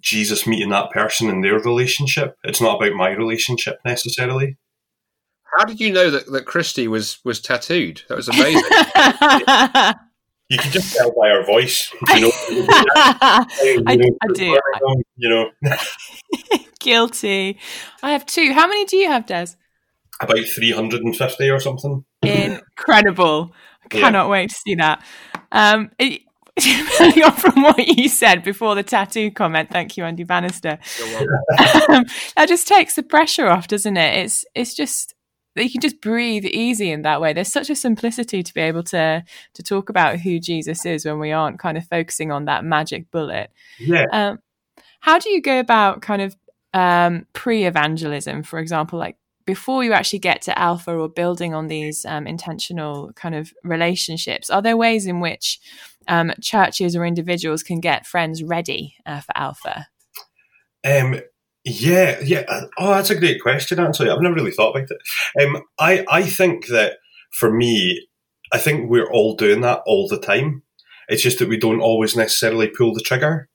Jesus 0.00 0.46
meeting 0.46 0.70
that 0.70 0.90
person 0.90 1.28
in 1.28 1.40
their 1.40 1.58
relationship. 1.58 2.36
It's 2.44 2.60
not 2.60 2.76
about 2.76 2.96
my 2.96 3.10
relationship 3.10 3.78
necessarily. 3.84 4.56
How 5.56 5.64
did 5.64 5.80
you 5.80 5.92
know 5.92 6.10
that, 6.10 6.26
that 6.32 6.44
Kristi 6.44 6.86
was 6.86 7.18
was 7.24 7.40
tattooed? 7.40 8.02
That 8.08 8.16
was 8.16 8.28
amazing. 8.28 8.54
you 10.48 10.58
can 10.58 10.70
just 10.70 10.94
tell 10.94 11.12
by 11.12 11.28
her 11.28 11.44
voice. 11.44 11.90
You 12.14 12.20
know, 12.22 12.30
I, 12.96 13.86
I 13.86 13.96
do. 14.34 14.58
You 15.16 15.28
know, 15.28 15.50
guilty. 16.80 17.58
I 18.02 18.12
have 18.12 18.26
two. 18.26 18.52
How 18.52 18.66
many 18.66 18.84
do 18.84 18.96
you 18.96 19.08
have, 19.08 19.26
Dez? 19.26 19.56
About 20.20 20.44
three 20.54 20.72
hundred 20.72 21.02
and 21.02 21.16
fifty 21.16 21.48
or 21.48 21.60
something. 21.60 22.04
Incredible! 22.22 23.52
I 23.84 23.88
cannot 23.88 24.26
yeah. 24.26 24.30
wait 24.30 24.50
to 24.50 24.56
see 24.56 24.74
that. 24.74 25.04
Um, 25.52 25.90
it, 25.98 26.22
from 27.36 27.62
what 27.62 27.86
you 27.86 28.08
said 28.08 28.42
before 28.42 28.74
the 28.74 28.82
tattoo 28.82 29.30
comment, 29.30 29.70
thank 29.70 29.96
you, 29.96 30.04
Andy 30.04 30.24
Bannister. 30.24 30.78
um, 31.88 32.04
that 32.36 32.46
just 32.48 32.66
takes 32.66 32.94
the 32.94 33.02
pressure 33.02 33.46
off, 33.46 33.68
doesn't 33.68 33.96
it? 33.96 34.24
It's 34.24 34.44
it's 34.54 34.74
just 34.74 35.14
you 35.54 35.70
can 35.70 35.80
just 35.80 36.00
breathe 36.00 36.44
easy 36.44 36.90
in 36.90 37.02
that 37.02 37.20
way. 37.20 37.32
There's 37.32 37.52
such 37.52 37.70
a 37.70 37.76
simplicity 37.76 38.42
to 38.42 38.54
be 38.54 38.60
able 38.60 38.82
to 38.84 39.24
to 39.54 39.62
talk 39.62 39.88
about 39.88 40.20
who 40.20 40.38
Jesus 40.38 40.84
is 40.86 41.04
when 41.04 41.18
we 41.18 41.32
aren't 41.32 41.58
kind 41.58 41.76
of 41.76 41.86
focusing 41.86 42.32
on 42.32 42.46
that 42.46 42.64
magic 42.64 43.10
bullet. 43.10 43.50
Yeah. 43.78 44.06
Um, 44.12 44.38
how 45.00 45.18
do 45.18 45.30
you 45.30 45.40
go 45.40 45.60
about 45.60 46.02
kind 46.02 46.22
of 46.22 46.36
um, 46.74 47.26
pre-evangelism, 47.32 48.42
for 48.42 48.58
example, 48.58 48.98
like 48.98 49.16
before 49.46 49.84
you 49.84 49.92
actually 49.92 50.18
get 50.18 50.42
to 50.42 50.58
alpha 50.58 50.92
or 50.94 51.08
building 51.08 51.54
on 51.54 51.68
these 51.68 52.04
um, 52.04 52.26
intentional 52.26 53.12
kind 53.14 53.34
of 53.34 53.52
relationships? 53.62 54.50
Are 54.50 54.60
there 54.60 54.76
ways 54.76 55.06
in 55.06 55.20
which 55.20 55.60
um, 56.08 56.32
churches 56.40 56.96
or 56.96 57.04
individuals 57.04 57.62
can 57.62 57.80
get 57.80 58.06
friends 58.06 58.42
ready 58.42 58.96
uh, 59.06 59.20
for 59.20 59.36
alpha? 59.36 59.86
Um, 60.84 61.20
yeah, 61.64 62.18
yeah. 62.22 62.44
Uh, 62.48 62.66
oh, 62.78 62.90
that's 62.90 63.10
a 63.10 63.18
great 63.18 63.42
question. 63.42 63.80
Actually, 63.80 64.10
I've 64.10 64.20
never 64.20 64.36
really 64.36 64.52
thought 64.52 64.70
about 64.70 64.88
it. 64.90 65.42
Um, 65.42 65.62
I 65.80 66.04
I 66.08 66.22
think 66.22 66.68
that 66.68 66.98
for 67.32 67.52
me, 67.52 68.06
I 68.52 68.58
think 68.58 68.88
we're 68.88 69.10
all 69.10 69.34
doing 69.34 69.62
that 69.62 69.82
all 69.86 70.06
the 70.08 70.20
time. 70.20 70.62
It's 71.08 71.22
just 71.22 71.38
that 71.40 71.48
we 71.48 71.56
don't 71.56 71.80
always 71.80 72.16
necessarily 72.16 72.68
pull 72.68 72.94
the 72.94 73.00
trigger. 73.00 73.48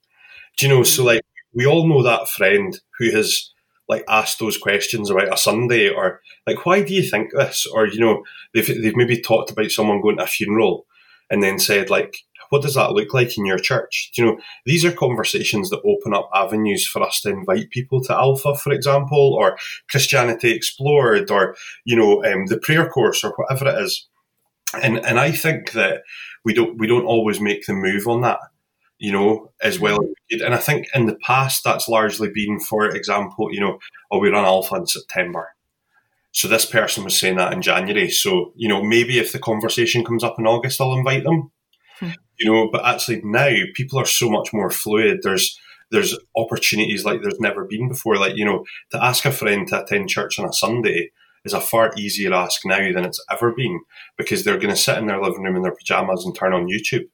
Do 0.56 0.66
you 0.66 0.74
know? 0.74 0.82
So 0.82 1.04
like, 1.04 1.22
we 1.54 1.66
all 1.66 1.88
know 1.88 2.02
that 2.02 2.28
friend 2.28 2.78
who 2.98 3.10
has 3.12 3.50
like 3.88 4.04
asked 4.08 4.38
those 4.38 4.58
questions 4.58 5.10
about 5.10 5.32
a 5.32 5.36
Sunday 5.36 5.88
or 5.88 6.20
like, 6.46 6.64
why 6.64 6.82
do 6.82 6.94
you 6.94 7.02
think 7.02 7.30
this? 7.32 7.66
Or 7.66 7.86
you 7.86 8.00
know, 8.00 8.24
they've 8.54 8.66
they've 8.66 8.96
maybe 8.96 9.20
talked 9.20 9.50
about 9.50 9.70
someone 9.70 10.00
going 10.02 10.18
to 10.18 10.24
a 10.24 10.26
funeral 10.26 10.86
and 11.30 11.42
then 11.42 11.58
said 11.58 11.90
like, 11.90 12.18
what 12.52 12.60
does 12.60 12.74
that 12.74 12.92
look 12.92 13.14
like 13.14 13.38
in 13.38 13.46
your 13.46 13.58
church? 13.58 14.10
Do 14.14 14.20
you 14.20 14.28
know, 14.28 14.38
these 14.66 14.84
are 14.84 14.92
conversations 14.92 15.70
that 15.70 15.80
open 15.86 16.12
up 16.12 16.28
avenues 16.34 16.86
for 16.86 17.02
us 17.02 17.22
to 17.22 17.30
invite 17.30 17.70
people 17.70 18.04
to 18.04 18.12
Alpha, 18.12 18.54
for 18.54 18.74
example, 18.74 19.32
or 19.32 19.56
Christianity 19.88 20.52
Explored, 20.52 21.30
or 21.30 21.56
you 21.86 21.96
know, 21.96 22.22
um, 22.22 22.44
the 22.46 22.58
prayer 22.58 22.86
course, 22.90 23.24
or 23.24 23.32
whatever 23.36 23.70
it 23.70 23.82
is. 23.82 24.06
And 24.82 24.98
and 24.98 25.18
I 25.18 25.30
think 25.30 25.72
that 25.72 26.02
we 26.44 26.52
don't 26.52 26.78
we 26.78 26.86
don't 26.86 27.06
always 27.06 27.40
make 27.40 27.64
the 27.64 27.72
move 27.72 28.06
on 28.06 28.20
that, 28.20 28.40
you 28.98 29.12
know, 29.12 29.50
as 29.62 29.80
well. 29.80 30.00
And 30.30 30.52
I 30.54 30.58
think 30.58 30.88
in 30.94 31.06
the 31.06 31.16
past 31.16 31.64
that's 31.64 31.88
largely 31.88 32.28
been, 32.34 32.60
for 32.60 32.84
example, 32.84 33.48
you 33.50 33.60
know, 33.60 33.78
oh, 34.10 34.18
we 34.18 34.28
run 34.28 34.44
Alpha 34.44 34.74
in 34.74 34.86
September. 34.86 35.54
So 36.32 36.48
this 36.48 36.66
person 36.66 37.04
was 37.04 37.18
saying 37.18 37.36
that 37.36 37.54
in 37.54 37.62
January. 37.62 38.10
So, 38.10 38.52
you 38.56 38.68
know, 38.68 38.82
maybe 38.82 39.18
if 39.18 39.32
the 39.32 39.38
conversation 39.38 40.04
comes 40.04 40.22
up 40.22 40.38
in 40.38 40.46
August, 40.46 40.82
I'll 40.82 40.98
invite 40.98 41.24
them 41.24 41.50
you 42.42 42.50
know. 42.50 42.68
But 42.70 42.84
actually 42.84 43.22
now 43.24 43.50
people 43.74 43.98
are 43.98 44.06
so 44.06 44.30
much 44.30 44.52
more 44.52 44.70
fluid. 44.70 45.20
There's 45.22 45.58
there's 45.90 46.18
opportunities 46.36 47.04
like 47.04 47.22
there's 47.22 47.40
never 47.40 47.64
been 47.64 47.88
before. 47.88 48.16
Like 48.16 48.36
you 48.36 48.44
know, 48.44 48.64
to 48.90 49.02
ask 49.02 49.24
a 49.24 49.32
friend 49.32 49.66
to 49.68 49.82
attend 49.82 50.08
church 50.08 50.38
on 50.38 50.48
a 50.48 50.52
Sunday 50.52 51.10
is 51.44 51.52
a 51.52 51.60
far 51.60 51.92
easier 51.96 52.32
ask 52.32 52.64
now 52.64 52.92
than 52.92 53.04
it's 53.04 53.24
ever 53.30 53.52
been 53.52 53.80
because 54.16 54.44
they're 54.44 54.58
going 54.58 54.74
to 54.74 54.80
sit 54.80 54.98
in 54.98 55.06
their 55.06 55.20
living 55.20 55.42
room 55.42 55.56
in 55.56 55.62
their 55.62 55.74
pajamas 55.74 56.24
and 56.24 56.34
turn 56.36 56.52
on 56.52 56.68
YouTube. 56.68 57.08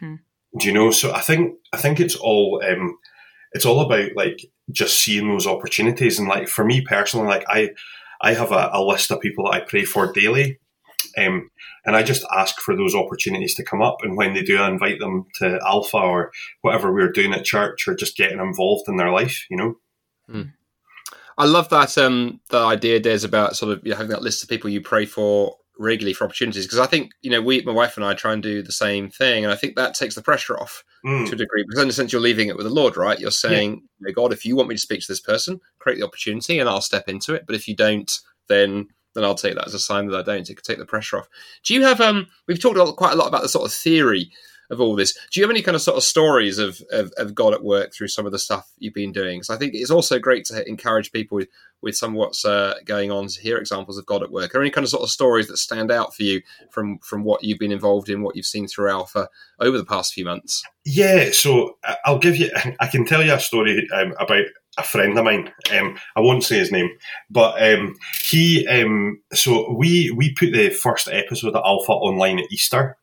Hmm. 0.00 0.14
Do 0.58 0.66
you 0.66 0.72
know? 0.72 0.90
So 0.90 1.12
I 1.12 1.20
think 1.20 1.54
I 1.72 1.76
think 1.78 2.00
it's 2.00 2.16
all 2.16 2.62
um, 2.68 2.96
it's 3.52 3.66
all 3.66 3.80
about 3.80 4.10
like 4.16 4.40
just 4.70 5.02
seeing 5.02 5.28
those 5.28 5.46
opportunities 5.46 6.18
and 6.18 6.28
like 6.28 6.48
for 6.48 6.64
me 6.64 6.82
personally, 6.82 7.26
like 7.26 7.44
I 7.48 7.70
I 8.20 8.34
have 8.34 8.52
a, 8.52 8.70
a 8.72 8.82
list 8.82 9.10
of 9.10 9.20
people 9.20 9.44
that 9.44 9.54
I 9.54 9.60
pray 9.60 9.84
for 9.84 10.12
daily 10.12 10.58
um, 11.16 11.50
and 11.84 11.96
I 11.96 12.02
just 12.02 12.24
ask 12.36 12.60
for 12.60 12.76
those 12.76 12.94
opportunities 12.94 13.54
to 13.56 13.64
come 13.64 13.82
up. 13.82 13.98
And 14.02 14.16
when 14.16 14.34
they 14.34 14.42
do, 14.42 14.58
I 14.58 14.68
invite 14.68 14.98
them 14.98 15.26
to 15.40 15.58
Alpha 15.66 15.96
or 15.96 16.32
whatever 16.60 16.92
we're 16.92 17.12
doing 17.12 17.32
at 17.32 17.44
church 17.44 17.86
or 17.86 17.94
just 17.94 18.16
getting 18.16 18.40
involved 18.40 18.88
in 18.88 18.96
their 18.96 19.10
life, 19.10 19.46
you 19.50 19.56
know? 19.56 19.74
Mm. 20.30 20.52
I 21.38 21.46
love 21.46 21.68
that 21.70 21.96
um, 21.98 22.40
the 22.50 22.58
idea, 22.58 23.00
Dez, 23.00 23.24
about 23.24 23.56
sort 23.56 23.72
of 23.72 23.84
you 23.84 23.90
know, 23.90 23.96
having 23.96 24.10
that 24.10 24.22
list 24.22 24.42
of 24.42 24.48
people 24.48 24.70
you 24.70 24.80
pray 24.80 25.06
for 25.06 25.56
regularly 25.78 26.12
for 26.12 26.24
opportunities 26.24 26.66
because 26.66 26.78
I 26.78 26.86
think 26.86 27.12
you 27.22 27.30
know 27.30 27.40
we 27.40 27.62
my 27.62 27.72
wife 27.72 27.96
and 27.96 28.04
I 28.04 28.14
try 28.14 28.32
and 28.32 28.42
do 28.42 28.62
the 28.62 28.72
same 28.72 29.08
thing 29.08 29.42
and 29.44 29.52
I 29.52 29.56
think 29.56 29.74
that 29.76 29.94
takes 29.94 30.14
the 30.14 30.22
pressure 30.22 30.58
off 30.58 30.84
mm. 31.04 31.26
to 31.26 31.32
a 31.32 31.36
degree 31.36 31.64
because 31.66 31.82
in 31.82 31.88
a 31.88 31.92
sense 31.92 32.12
you're 32.12 32.20
leaving 32.20 32.48
it 32.48 32.56
with 32.56 32.66
the 32.66 32.72
Lord 32.72 32.96
right 32.96 33.18
you're 33.18 33.30
saying 33.30 33.82
yeah. 34.00 34.12
God 34.12 34.32
if 34.32 34.44
you 34.44 34.54
want 34.54 34.68
me 34.68 34.74
to 34.74 34.80
speak 34.80 35.00
to 35.00 35.08
this 35.08 35.20
person 35.20 35.60
create 35.78 35.98
the 35.98 36.06
opportunity 36.06 36.58
and 36.58 36.68
I'll 36.68 36.82
step 36.82 37.08
into 37.08 37.34
it 37.34 37.44
but 37.46 37.56
if 37.56 37.66
you 37.66 37.74
don't 37.74 38.12
then 38.48 38.88
then 39.14 39.24
I'll 39.24 39.34
take 39.34 39.54
that 39.54 39.66
as 39.66 39.74
a 39.74 39.78
sign 39.78 40.06
that 40.06 40.18
I 40.18 40.22
don't. 40.22 40.48
It 40.48 40.54
could 40.54 40.64
take 40.64 40.78
the 40.78 40.86
pressure 40.86 41.18
off. 41.18 41.28
Do 41.64 41.74
you 41.74 41.82
have 41.82 42.00
um? 42.00 42.26
We've 42.46 42.60
talked 42.60 42.78
quite 42.96 43.12
a 43.12 43.16
lot 43.16 43.28
about 43.28 43.42
the 43.42 43.48
sort 43.48 43.66
of 43.66 43.72
theory 43.72 44.30
of 44.72 44.80
all 44.80 44.96
this. 44.96 45.12
Do 45.30 45.38
you 45.38 45.44
have 45.44 45.50
any 45.50 45.62
kind 45.62 45.74
of 45.74 45.82
sort 45.82 45.98
of 45.98 46.02
stories 46.02 46.58
of, 46.58 46.80
of, 46.90 47.12
of 47.18 47.34
God 47.34 47.52
at 47.52 47.62
work 47.62 47.92
through 47.92 48.08
some 48.08 48.24
of 48.24 48.32
the 48.32 48.38
stuff 48.38 48.72
you've 48.78 48.94
been 48.94 49.12
doing? 49.12 49.42
So 49.42 49.54
I 49.54 49.58
think 49.58 49.74
it's 49.74 49.90
also 49.90 50.18
great 50.18 50.46
to 50.46 50.66
encourage 50.66 51.12
people 51.12 51.36
with, 51.36 51.48
with 51.82 51.94
some 51.94 52.14
what's 52.14 52.44
uh, 52.44 52.76
going 52.86 53.10
on 53.10 53.26
to 53.28 53.40
hear 53.40 53.58
examples 53.58 53.98
of 53.98 54.06
God 54.06 54.22
at 54.22 54.32
work. 54.32 54.50
Are 54.50 54.52
there 54.54 54.62
any 54.62 54.70
kind 54.70 54.84
of 54.84 54.90
sort 54.90 55.02
of 55.02 55.10
stories 55.10 55.46
that 55.48 55.58
stand 55.58 55.90
out 55.90 56.14
for 56.14 56.22
you 56.22 56.40
from 56.70 56.98
from 57.00 57.22
what 57.22 57.44
you've 57.44 57.58
been 57.58 57.70
involved 57.70 58.08
in, 58.08 58.22
what 58.22 58.34
you've 58.34 58.46
seen 58.46 58.66
through 58.66 58.88
Alpha 58.88 59.28
over 59.60 59.76
the 59.76 59.84
past 59.84 60.14
few 60.14 60.24
months? 60.24 60.62
Yeah, 60.86 61.30
so 61.32 61.76
I'll 62.04 62.18
give 62.18 62.36
you. 62.36 62.50
I 62.80 62.86
can 62.86 63.04
tell 63.04 63.22
you 63.22 63.34
a 63.34 63.40
story 63.40 63.86
um, 63.94 64.14
about 64.18 64.44
a 64.78 64.82
friend 64.82 65.16
of 65.18 65.24
mine. 65.24 65.52
Um, 65.76 65.98
I 66.16 66.20
won't 66.20 66.44
say 66.44 66.58
his 66.58 66.72
name, 66.72 66.90
but 67.30 67.62
um, 67.62 67.94
he. 68.24 68.66
Um, 68.66 69.20
so 69.32 69.72
we 69.72 70.10
we 70.10 70.34
put 70.34 70.52
the 70.52 70.70
first 70.70 71.08
episode 71.08 71.54
of 71.54 71.62
Alpha 71.64 71.92
online 71.92 72.38
at 72.38 72.50
Easter, 72.50 72.96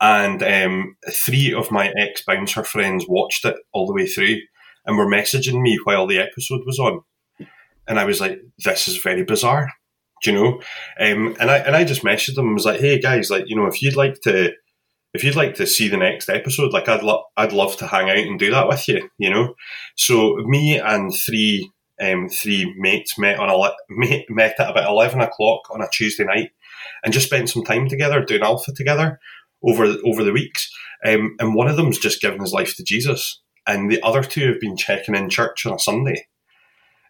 and 0.00 0.42
um, 0.42 0.96
three 1.10 1.52
of 1.52 1.70
my 1.70 1.92
ex 1.96 2.22
bouncer 2.24 2.64
friends 2.64 3.04
watched 3.08 3.44
it 3.44 3.56
all 3.72 3.86
the 3.86 3.92
way 3.92 4.06
through 4.06 4.38
and 4.86 4.96
were 4.96 5.06
messaging 5.06 5.60
me 5.60 5.78
while 5.84 6.06
the 6.06 6.18
episode 6.18 6.62
was 6.64 6.78
on, 6.78 7.00
and 7.86 7.98
I 7.98 8.04
was 8.04 8.20
like, 8.20 8.40
"This 8.64 8.88
is 8.88 8.96
very 8.96 9.24
bizarre," 9.24 9.70
do 10.22 10.32
you 10.32 10.36
know? 10.36 10.62
Um, 10.98 11.36
and 11.38 11.50
I 11.50 11.58
and 11.58 11.76
I 11.76 11.84
just 11.84 12.02
messaged 12.02 12.34
them 12.36 12.54
was 12.54 12.64
like, 12.64 12.80
"Hey 12.80 12.98
guys, 12.98 13.30
like 13.30 13.44
you 13.46 13.56
know, 13.56 13.66
if 13.66 13.82
you'd 13.82 13.96
like 13.96 14.20
to." 14.22 14.52
If 15.14 15.24
you'd 15.24 15.36
like 15.36 15.54
to 15.54 15.66
see 15.66 15.88
the 15.88 15.96
next 15.96 16.28
episode, 16.28 16.72
like 16.72 16.88
I'd 16.88 17.02
lo- 17.02 17.24
I'd 17.36 17.52
love 17.52 17.76
to 17.78 17.86
hang 17.86 18.10
out 18.10 18.18
and 18.18 18.38
do 18.38 18.50
that 18.50 18.68
with 18.68 18.86
you, 18.88 19.08
you 19.18 19.30
know. 19.30 19.54
So 19.96 20.36
me 20.46 20.78
and 20.78 21.12
three 21.14 21.70
um, 22.00 22.28
three 22.28 22.74
mates 22.78 23.18
met 23.18 23.38
on 23.38 23.48
a 23.48 23.72
met 24.28 24.60
at 24.60 24.70
about 24.70 24.88
eleven 24.88 25.20
o'clock 25.20 25.62
on 25.70 25.82
a 25.82 25.88
Tuesday 25.90 26.24
night, 26.24 26.50
and 27.02 27.12
just 27.12 27.26
spent 27.26 27.48
some 27.48 27.64
time 27.64 27.88
together 27.88 28.22
doing 28.22 28.42
alpha 28.42 28.72
together 28.72 29.18
over 29.62 29.96
over 30.04 30.22
the 30.22 30.32
weeks. 30.32 30.70
Um, 31.04 31.36
and 31.38 31.54
one 31.54 31.68
of 31.68 31.76
them's 31.76 31.98
just 31.98 32.20
given 32.20 32.40
his 32.40 32.52
life 32.52 32.76
to 32.76 32.84
Jesus, 32.84 33.40
and 33.66 33.90
the 33.90 34.02
other 34.02 34.22
two 34.22 34.46
have 34.48 34.60
been 34.60 34.76
checking 34.76 35.14
in 35.14 35.30
church 35.30 35.64
on 35.64 35.74
a 35.74 35.78
Sunday. 35.78 36.26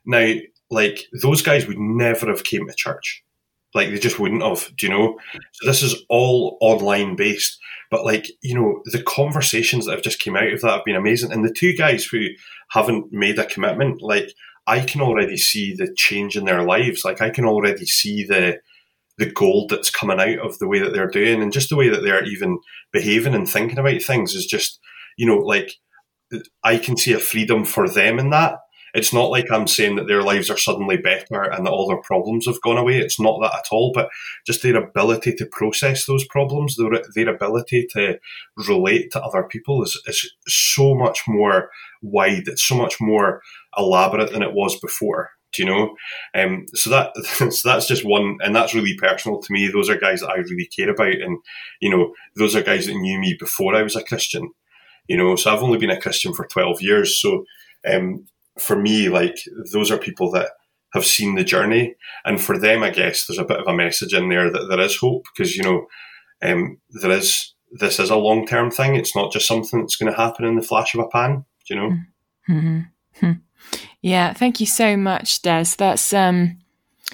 Now, 0.06 0.34
like 0.70 1.06
those 1.22 1.42
guys 1.42 1.66
would 1.66 1.78
never 1.78 2.28
have 2.28 2.44
came 2.44 2.66
to 2.68 2.74
church, 2.74 3.24
like 3.74 3.90
they 3.90 3.98
just 3.98 4.18
wouldn't 4.18 4.42
have. 4.42 4.70
Do 4.76 4.86
you 4.86 4.92
know? 4.92 5.18
So 5.52 5.66
this 5.66 5.82
is 5.82 5.94
all 6.08 6.58
online 6.60 7.16
based, 7.16 7.58
but 7.90 8.04
like 8.04 8.28
you 8.42 8.54
know, 8.54 8.82
the 8.86 9.02
conversations 9.02 9.86
that 9.86 9.92
have 9.92 10.02
just 10.02 10.20
came 10.20 10.36
out 10.36 10.52
of 10.52 10.60
that 10.62 10.70
have 10.70 10.84
been 10.84 10.96
amazing. 10.96 11.32
And 11.32 11.44
the 11.44 11.52
two 11.52 11.74
guys 11.74 12.04
who 12.04 12.26
haven't 12.70 13.12
made 13.12 13.38
a 13.38 13.46
commitment, 13.46 14.02
like 14.02 14.32
I 14.66 14.80
can 14.80 15.00
already 15.00 15.36
see 15.36 15.74
the 15.74 15.92
change 15.96 16.36
in 16.36 16.44
their 16.44 16.62
lives. 16.62 17.04
Like 17.04 17.20
I 17.20 17.30
can 17.30 17.44
already 17.44 17.86
see 17.86 18.24
the 18.24 18.60
the 19.18 19.30
gold 19.30 19.68
that's 19.68 19.90
coming 19.90 20.20
out 20.20 20.38
of 20.38 20.58
the 20.58 20.68
way 20.68 20.78
that 20.78 20.92
they're 20.92 21.10
doing 21.10 21.42
and 21.42 21.52
just 21.52 21.68
the 21.70 21.76
way 21.76 21.88
that 21.88 22.02
they're 22.02 22.24
even 22.24 22.58
behaving 22.92 23.34
and 23.34 23.48
thinking 23.48 23.78
about 23.78 24.00
things 24.00 24.34
is 24.34 24.46
just, 24.46 24.78
you 25.16 25.26
know, 25.26 25.38
like 25.38 25.72
I 26.62 26.78
can 26.78 26.96
see 26.96 27.12
a 27.12 27.18
freedom 27.18 27.64
for 27.64 27.88
them 27.88 28.18
in 28.18 28.30
that. 28.30 28.58
It's 28.98 29.12
not 29.12 29.30
like 29.30 29.50
I'm 29.52 29.68
saying 29.68 29.94
that 29.94 30.08
their 30.08 30.22
lives 30.22 30.50
are 30.50 30.56
suddenly 30.56 30.96
better 30.96 31.42
and 31.42 31.64
that 31.64 31.70
all 31.70 31.86
their 31.86 32.02
problems 32.02 32.46
have 32.46 32.60
gone 32.62 32.78
away. 32.78 32.98
It's 32.98 33.20
not 33.20 33.38
that 33.40 33.54
at 33.54 33.68
all, 33.70 33.92
but 33.94 34.08
just 34.44 34.64
their 34.64 34.76
ability 34.76 35.34
to 35.36 35.46
process 35.46 36.04
those 36.04 36.26
problems, 36.26 36.76
their, 36.76 36.90
their 37.14 37.32
ability 37.32 37.86
to 37.92 38.18
relate 38.56 39.12
to 39.12 39.22
other 39.22 39.44
people 39.44 39.84
is, 39.84 40.02
is 40.06 40.34
so 40.48 40.96
much 40.96 41.22
more 41.28 41.70
wide. 42.02 42.48
It's 42.48 42.66
so 42.66 42.74
much 42.74 42.96
more 43.00 43.40
elaborate 43.76 44.32
than 44.32 44.42
it 44.42 44.52
was 44.52 44.78
before. 44.80 45.30
Do 45.54 45.62
you 45.62 45.68
know? 45.68 45.94
Um, 46.34 46.66
so 46.74 46.90
that 46.90 47.16
so 47.52 47.68
that's 47.68 47.86
just 47.86 48.04
one, 48.04 48.38
and 48.40 48.54
that's 48.54 48.74
really 48.74 48.96
personal 48.96 49.40
to 49.40 49.52
me. 49.52 49.68
Those 49.68 49.88
are 49.88 49.96
guys 49.96 50.20
that 50.20 50.30
I 50.30 50.38
really 50.38 50.66
care 50.66 50.90
about, 50.90 51.14
and 51.14 51.38
you 51.80 51.88
know, 51.88 52.12
those 52.34 52.56
are 52.56 52.62
guys 52.62 52.86
that 52.86 52.96
knew 52.96 53.18
me 53.18 53.36
before 53.38 53.76
I 53.76 53.82
was 53.82 53.94
a 53.94 54.02
Christian. 54.02 54.50
You 55.06 55.16
know, 55.16 55.36
so 55.36 55.54
I've 55.54 55.62
only 55.62 55.78
been 55.78 55.88
a 55.88 56.00
Christian 56.00 56.34
for 56.34 56.46
twelve 56.46 56.82
years. 56.82 57.20
So 57.22 57.44
um, 57.90 58.26
for 58.60 58.76
me, 58.76 59.08
like 59.08 59.38
those 59.72 59.90
are 59.90 59.98
people 59.98 60.30
that 60.32 60.50
have 60.94 61.04
seen 61.04 61.34
the 61.34 61.44
journey, 61.44 61.94
and 62.24 62.40
for 62.40 62.58
them, 62.58 62.82
I 62.82 62.90
guess 62.90 63.26
there's 63.26 63.38
a 63.38 63.44
bit 63.44 63.60
of 63.60 63.66
a 63.66 63.74
message 63.74 64.14
in 64.14 64.28
there 64.28 64.50
that 64.50 64.68
there 64.68 64.80
is 64.80 64.96
hope 64.96 65.26
because 65.34 65.56
you 65.56 65.62
know, 65.62 65.86
um, 66.42 66.78
there 67.02 67.10
is 67.10 67.54
this 67.72 67.98
is 67.98 68.10
a 68.10 68.16
long 68.16 68.46
term 68.46 68.70
thing. 68.70 68.94
It's 68.94 69.14
not 69.14 69.32
just 69.32 69.46
something 69.46 69.80
that's 69.80 69.96
going 69.96 70.10
to 70.10 70.18
happen 70.18 70.44
in 70.44 70.56
the 70.56 70.62
flash 70.62 70.94
of 70.94 71.00
a 71.00 71.08
pan. 71.08 71.44
You 71.68 71.76
know. 71.76 71.96
Mm-hmm. 72.48 72.80
Hmm. 73.20 73.32
Yeah, 74.00 74.32
thank 74.32 74.60
you 74.60 74.66
so 74.66 74.96
much, 74.96 75.42
Dez. 75.42 75.76
That's 75.76 76.12
um, 76.12 76.58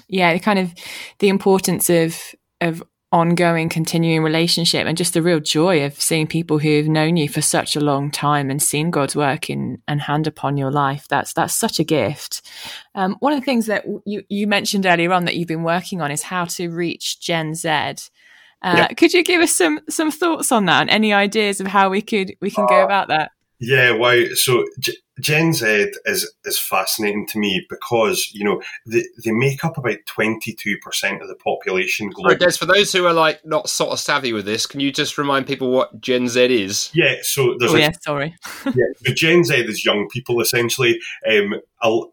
yeah, 0.07 0.37
kind 0.37 0.59
of 0.59 0.73
the 1.19 1.29
importance 1.29 1.89
of 1.89 2.17
of 2.61 2.83
ongoing, 3.15 3.69
continuing 3.69 4.21
relationship, 4.23 4.85
and 4.85 4.97
just 4.97 5.13
the 5.13 5.21
real 5.21 5.39
joy 5.39 5.85
of 5.85 5.99
seeing 6.01 6.27
people 6.27 6.59
who've 6.59 6.89
known 6.89 7.15
you 7.15 7.29
for 7.29 7.41
such 7.41 7.77
a 7.77 7.79
long 7.79 8.11
time 8.11 8.51
and 8.51 8.61
seen 8.61 8.91
God's 8.91 9.15
work 9.15 9.49
in 9.49 9.81
and 9.87 10.01
hand 10.01 10.27
upon 10.27 10.57
your 10.57 10.69
life. 10.69 11.07
That's 11.07 11.31
that's 11.31 11.55
such 11.55 11.79
a 11.79 11.85
gift. 11.85 12.41
Um, 12.93 13.15
one 13.21 13.31
of 13.31 13.39
the 13.39 13.45
things 13.45 13.67
that 13.67 13.85
you 14.05 14.23
you 14.27 14.47
mentioned 14.47 14.85
earlier 14.85 15.13
on 15.13 15.23
that 15.25 15.35
you've 15.37 15.47
been 15.47 15.63
working 15.63 16.01
on 16.01 16.11
is 16.11 16.23
how 16.23 16.43
to 16.43 16.69
reach 16.69 17.21
Gen 17.21 17.55
Z. 17.55 17.69
Uh, 17.69 17.93
yeah. 18.61 18.87
Could 18.89 19.13
you 19.13 19.23
give 19.23 19.41
us 19.41 19.55
some 19.55 19.79
some 19.89 20.11
thoughts 20.11 20.51
on 20.51 20.65
that 20.65 20.81
and 20.81 20.89
any 20.89 21.13
ideas 21.13 21.61
of 21.61 21.67
how 21.67 21.89
we 21.89 22.01
could 22.01 22.35
we 22.41 22.51
can 22.51 22.65
uh, 22.65 22.67
go 22.67 22.83
about 22.83 23.07
that? 23.07 23.31
Yeah, 23.61 23.91
wow. 23.91 24.25
So 24.33 24.65
Gen 25.21 25.53
Z 25.53 25.93
is 26.05 26.33
is 26.43 26.59
fascinating 26.59 27.25
to 27.27 27.39
me 27.39 27.65
because 27.69 28.31
you 28.33 28.43
know 28.43 28.61
they, 28.85 29.03
they 29.23 29.31
make 29.31 29.63
up 29.63 29.77
about 29.77 29.99
twenty 30.05 30.53
two 30.53 30.77
percent 30.81 31.21
of 31.21 31.29
the 31.29 31.35
population 31.35 32.11
globally. 32.11 32.31
Right, 32.31 32.39
Dez, 32.39 32.59
for 32.59 32.65
those 32.65 32.91
who 32.91 33.05
are 33.05 33.13
like 33.13 33.45
not 33.45 33.69
sort 33.69 33.91
of 33.91 33.99
savvy 33.99 34.33
with 34.33 34.45
this, 34.45 34.65
can 34.65 34.81
you 34.81 34.91
just 34.91 35.17
remind 35.17 35.47
people 35.47 35.71
what 35.71 36.01
Gen 36.01 36.27
Z 36.27 36.43
is? 36.43 36.91
Yeah, 36.93 37.15
so 37.21 37.55
there's 37.57 37.71
oh, 37.71 37.77
a, 37.77 37.79
yeah, 37.79 37.91
sorry. 38.01 38.35
yeah, 38.65 38.87
the 39.01 39.13
Gen 39.13 39.45
Z 39.45 39.55
is 39.55 39.85
young 39.85 40.09
people 40.09 40.41
essentially. 40.41 40.99
Um, 41.29 41.61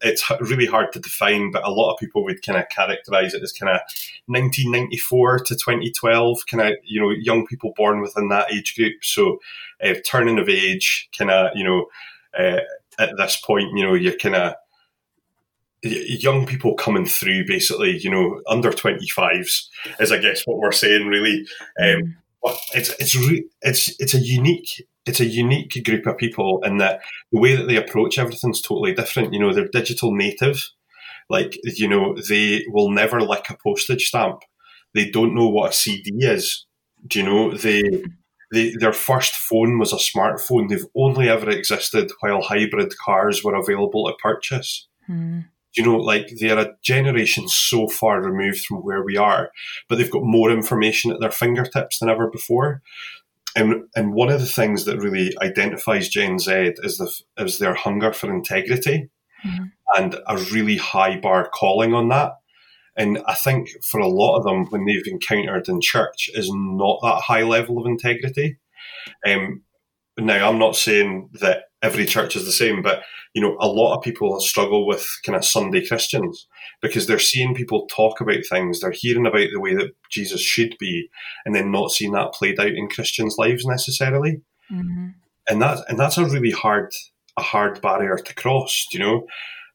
it's 0.03 0.31
really 0.41 0.67
hard 0.67 0.93
to 0.93 1.01
define, 1.01 1.51
but 1.51 1.67
a 1.67 1.71
lot 1.71 1.93
of 1.93 1.99
people 1.99 2.23
would 2.25 2.45
kind 2.45 2.59
of 2.59 2.69
characterize 2.69 3.33
it 3.33 3.43
as 3.43 3.53
kind 3.53 3.71
of 3.71 3.81
1994 4.27 5.39
to 5.39 5.55
2012, 5.55 6.47
kind 6.47 6.69
of 6.69 6.75
you 6.85 7.01
know 7.01 7.11
young 7.11 7.47
people 7.47 7.73
born 7.77 8.01
within 8.01 8.29
that 8.29 8.53
age 8.53 8.77
group. 8.77 9.03
So 9.03 9.39
uh, 9.83 9.95
turning 10.07 10.39
of 10.39 10.49
age, 10.49 11.09
kind 11.19 11.33
of 11.33 11.51
you 11.57 11.65
know. 11.65 11.87
Uh, 12.39 12.61
at 13.03 13.17
this 13.17 13.37
point, 13.37 13.71
you 13.75 13.85
know, 13.85 13.95
you're 13.95 14.17
kind 14.17 14.35
of 14.35 14.55
young 15.83 16.47
people 16.47 16.75
coming 16.75 17.07
through, 17.07 17.47
basically, 17.47 17.99
you 17.99 18.11
know, 18.11 18.41
under 18.47 18.71
25s 18.71 19.67
is, 20.01 20.13
I 20.13 20.19
guess, 20.19 20.43
what 20.45 20.59
we're 20.59 20.73
saying, 20.73 21.07
really. 21.07 21.45
Um, 21.81 21.87
mm. 21.87 22.15
but 22.43 22.59
it's 22.75 22.91
it's 23.01 23.15
re- 23.17 23.49
it's 23.63 23.95
it's 24.01 24.15
a 24.15 24.21
unique 24.21 24.87
it's 25.05 25.21
a 25.21 25.25
unique 25.25 25.83
group 25.85 26.07
of 26.07 26.17
people 26.17 26.61
in 26.65 26.77
that 26.79 27.01
the 27.33 27.41
way 27.41 27.57
that 27.57 27.67
they 27.67 27.77
approach 27.77 28.19
everything's 28.19 28.61
totally 28.61 28.95
different. 28.95 29.33
You 29.33 29.41
know, 29.41 29.53
they're 29.53 29.69
digital 29.69 30.15
native. 30.15 30.71
Like, 31.29 31.59
you 31.65 31.89
know, 31.89 32.15
they 32.29 32.65
will 32.69 32.91
never 32.91 33.21
lick 33.21 33.47
a 33.49 33.57
postage 33.57 34.09
stamp. 34.09 34.43
They 34.95 35.09
don't 35.09 35.35
know 35.35 35.49
what 35.49 35.71
a 35.71 35.75
CD 35.75 36.13
is. 36.19 36.67
Do 37.07 37.21
you 37.21 37.25
know? 37.25 37.57
They 37.57 38.05
they, 38.53 38.75
their 38.79 38.93
first 38.93 39.35
phone 39.35 39.79
was 39.79 39.93
a 39.93 39.97
smartphone. 39.97 40.69
They've 40.69 40.85
only 40.95 41.29
ever 41.29 41.51
existed 41.51 42.13
while 42.21 42.43
hybrid 42.43 42.93
cars 42.99 43.43
were 43.43 43.55
available 43.55 44.07
to 44.07 44.15
purchase. 44.23 44.87
Mm. 45.09 45.47
You 45.75 45.85
know, 45.85 45.97
like 45.97 46.29
they're 46.39 46.59
a 46.59 46.75
generation 46.83 47.49
so 47.49 47.89
far 47.89 48.23
removed 48.23 48.67
from 48.67 48.79
where 48.79 49.03
we 49.03 49.17
are, 49.17 49.51
but 49.89 49.97
they've 49.97 50.11
got 50.11 50.23
more 50.23 50.51
information 50.51 51.11
at 51.11 51.19
their 51.19 51.31
fingertips 51.31 51.99
than 51.99 52.11
ever 52.11 52.29
before. 52.31 52.83
And 53.57 53.85
and 53.97 54.13
one 54.13 54.31
of 54.31 54.41
the 54.41 54.47
things 54.47 54.85
that 54.85 54.99
really 54.99 55.35
identifies 55.43 56.11
Gen 56.11 56.39
Z 56.39 56.75
is 56.83 56.99
the 56.99 57.11
is 57.39 57.59
their 57.59 57.75
hunger 57.75 58.13
for 58.13 58.35
integrity, 58.35 59.09
mm. 59.47 59.71
and 59.97 60.17
a 60.27 60.37
really 60.53 60.77
high 60.77 61.19
bar 61.19 61.49
calling 61.53 61.95
on 61.95 62.09
that. 62.11 62.33
And 62.97 63.23
I 63.27 63.35
think 63.35 63.71
for 63.85 64.01
a 64.01 64.09
lot 64.09 64.37
of 64.37 64.45
them, 64.45 64.67
when 64.67 64.85
they've 64.85 65.07
encountered 65.07 65.69
in 65.69 65.81
church, 65.81 66.29
is 66.35 66.51
not 66.53 67.01
that 67.03 67.23
high 67.23 67.43
level 67.43 67.79
of 67.79 67.87
integrity. 67.87 68.59
Um, 69.27 69.63
now, 70.19 70.49
I'm 70.49 70.59
not 70.59 70.77
saying 70.77 71.31
that 71.41 71.65
every 71.83 72.05
church 72.05 72.37
is 72.37 72.45
the 72.45 72.53
same, 72.53 72.83
but 72.83 73.03
you 73.35 73.41
know, 73.41 73.57
a 73.61 73.67
lot 73.67 73.97
of 73.97 74.03
people 74.03 74.39
struggle 74.41 74.87
with 74.87 75.09
kind 75.25 75.37
of 75.37 75.45
Sunday 75.45 75.87
Christians 75.87 76.47
because 76.83 77.07
they're 77.07 77.19
seeing 77.19 77.55
people 77.55 77.87
talk 77.87 78.21
about 78.21 78.45
things, 78.49 78.81
they're 78.81 78.91
hearing 78.91 79.27
about 79.27 79.49
the 79.53 79.61
way 79.61 79.75
that 79.75 79.93
Jesus 80.11 80.41
should 80.43 80.77
be, 80.79 81.09
and 81.47 81.55
then 81.55 81.71
not 81.71 81.91
seeing 81.91 82.13
that 82.13 82.35
played 82.35 82.61
out 82.61 82.69
in 82.73 82.89
Christians' 82.89 83.37
lives 83.39 83.65
necessarily. 83.65 84.43
Mm-hmm. 84.71 85.09
And 85.49 85.63
that 85.63 85.79
and 85.89 85.99
that's 85.99 86.19
a 86.19 86.27
really 86.27 86.51
hard 86.51 86.93
a 87.39 87.43
hard 87.43 87.81
barrier 87.81 88.19
to 88.19 88.35
cross. 88.35 88.87
You 88.93 89.01
know, 89.01 89.27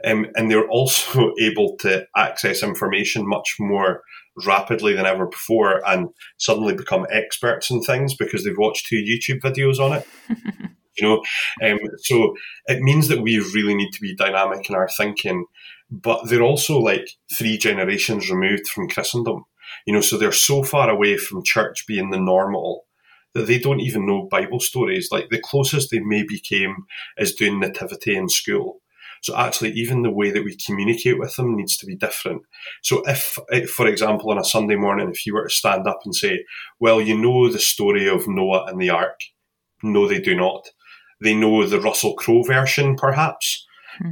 um, 0.06 0.28
and 0.36 0.50
they're 0.50 0.68
also 0.68 1.34
able 1.42 1.76
to 1.78 2.06
access 2.16 2.64
information 2.64 3.28
much 3.28 3.56
more 3.60 4.02
rapidly 4.46 4.94
than 4.94 5.06
ever 5.06 5.26
before 5.26 5.82
and 5.88 6.10
suddenly 6.38 6.74
become 6.74 7.08
experts 7.12 7.72
in 7.72 7.82
things 7.82 8.16
because 8.16 8.44
they've 8.44 8.58
watched 8.58 8.88
two 8.88 9.04
YouTube 9.04 9.40
videos 9.40 9.80
on 9.80 9.94
it. 9.94 10.08
you 10.98 11.08
know, 11.08 11.24
um, 11.64 11.80
so 12.00 12.36
it 12.68 12.82
means 12.82 13.08
that 13.08 13.22
we 13.22 13.40
really 13.40 13.74
need 13.74 13.92
to 13.92 14.02
be 14.02 14.16
dynamic 14.16 14.70
in 14.70 14.76
our 14.76 14.90
thinking, 14.98 15.46
but 15.90 16.28
they're 16.28 16.44
also 16.44 16.80
like 16.80 17.10
three 17.34 17.58
generations 17.58 18.30
removed 18.30 18.68
from 18.68 18.90
Christendom. 18.90 19.44
You 19.86 19.94
know, 19.94 20.02
so 20.02 20.18
they're 20.18 20.32
so 20.32 20.64
far 20.64 20.90
away 20.90 21.18
from 21.18 21.44
church 21.44 21.86
being 21.88 22.10
the 22.10 22.20
normal 22.20 22.86
that 23.34 23.48
they 23.48 23.60
don't 23.60 23.82
even 23.82 24.06
know 24.06 24.28
Bible 24.30 24.60
stories. 24.60 25.10
Like 25.12 25.30
the 25.30 25.40
closest 25.40 25.92
they 25.92 26.00
maybe 26.00 26.40
came 26.40 26.86
is 27.18 27.36
doing 27.36 27.60
nativity 27.60 28.16
in 28.16 28.30
school. 28.30 28.82
So 29.22 29.36
actually, 29.36 29.72
even 29.72 30.02
the 30.02 30.12
way 30.12 30.32
that 30.32 30.44
we 30.44 30.56
communicate 30.56 31.20
with 31.20 31.36
them 31.36 31.56
needs 31.56 31.78
to 31.78 31.86
be 31.86 31.96
different. 31.96 32.44
So 32.84 33.04
if, 33.06 33.38
for 33.70 33.88
example, 33.88 34.32
on 34.32 34.38
a 34.38 34.44
Sunday 34.44 34.76
morning, 34.76 35.10
if 35.10 35.26
you 35.26 35.34
were 35.34 35.48
to 35.48 35.54
stand 35.54 35.88
up 35.88 36.00
and 36.06 36.16
say, 36.16 36.46
well, 36.80 37.02
you 37.02 37.18
know 37.18 37.50
the 37.52 37.60
story 37.60 38.08
of 38.08 38.28
Noah 38.28 38.66
and 38.66 38.80
the 38.82 38.90
ark. 38.90 39.20
No, 39.84 40.08
they 40.08 40.20
do 40.20 40.36
not. 40.36 40.70
They 41.22 41.34
know 41.34 41.66
the 41.66 41.82
Russell 41.82 42.16
Crowe 42.16 42.44
version, 42.44 42.96
perhaps. 42.96 43.66
Hmm. 43.98 44.12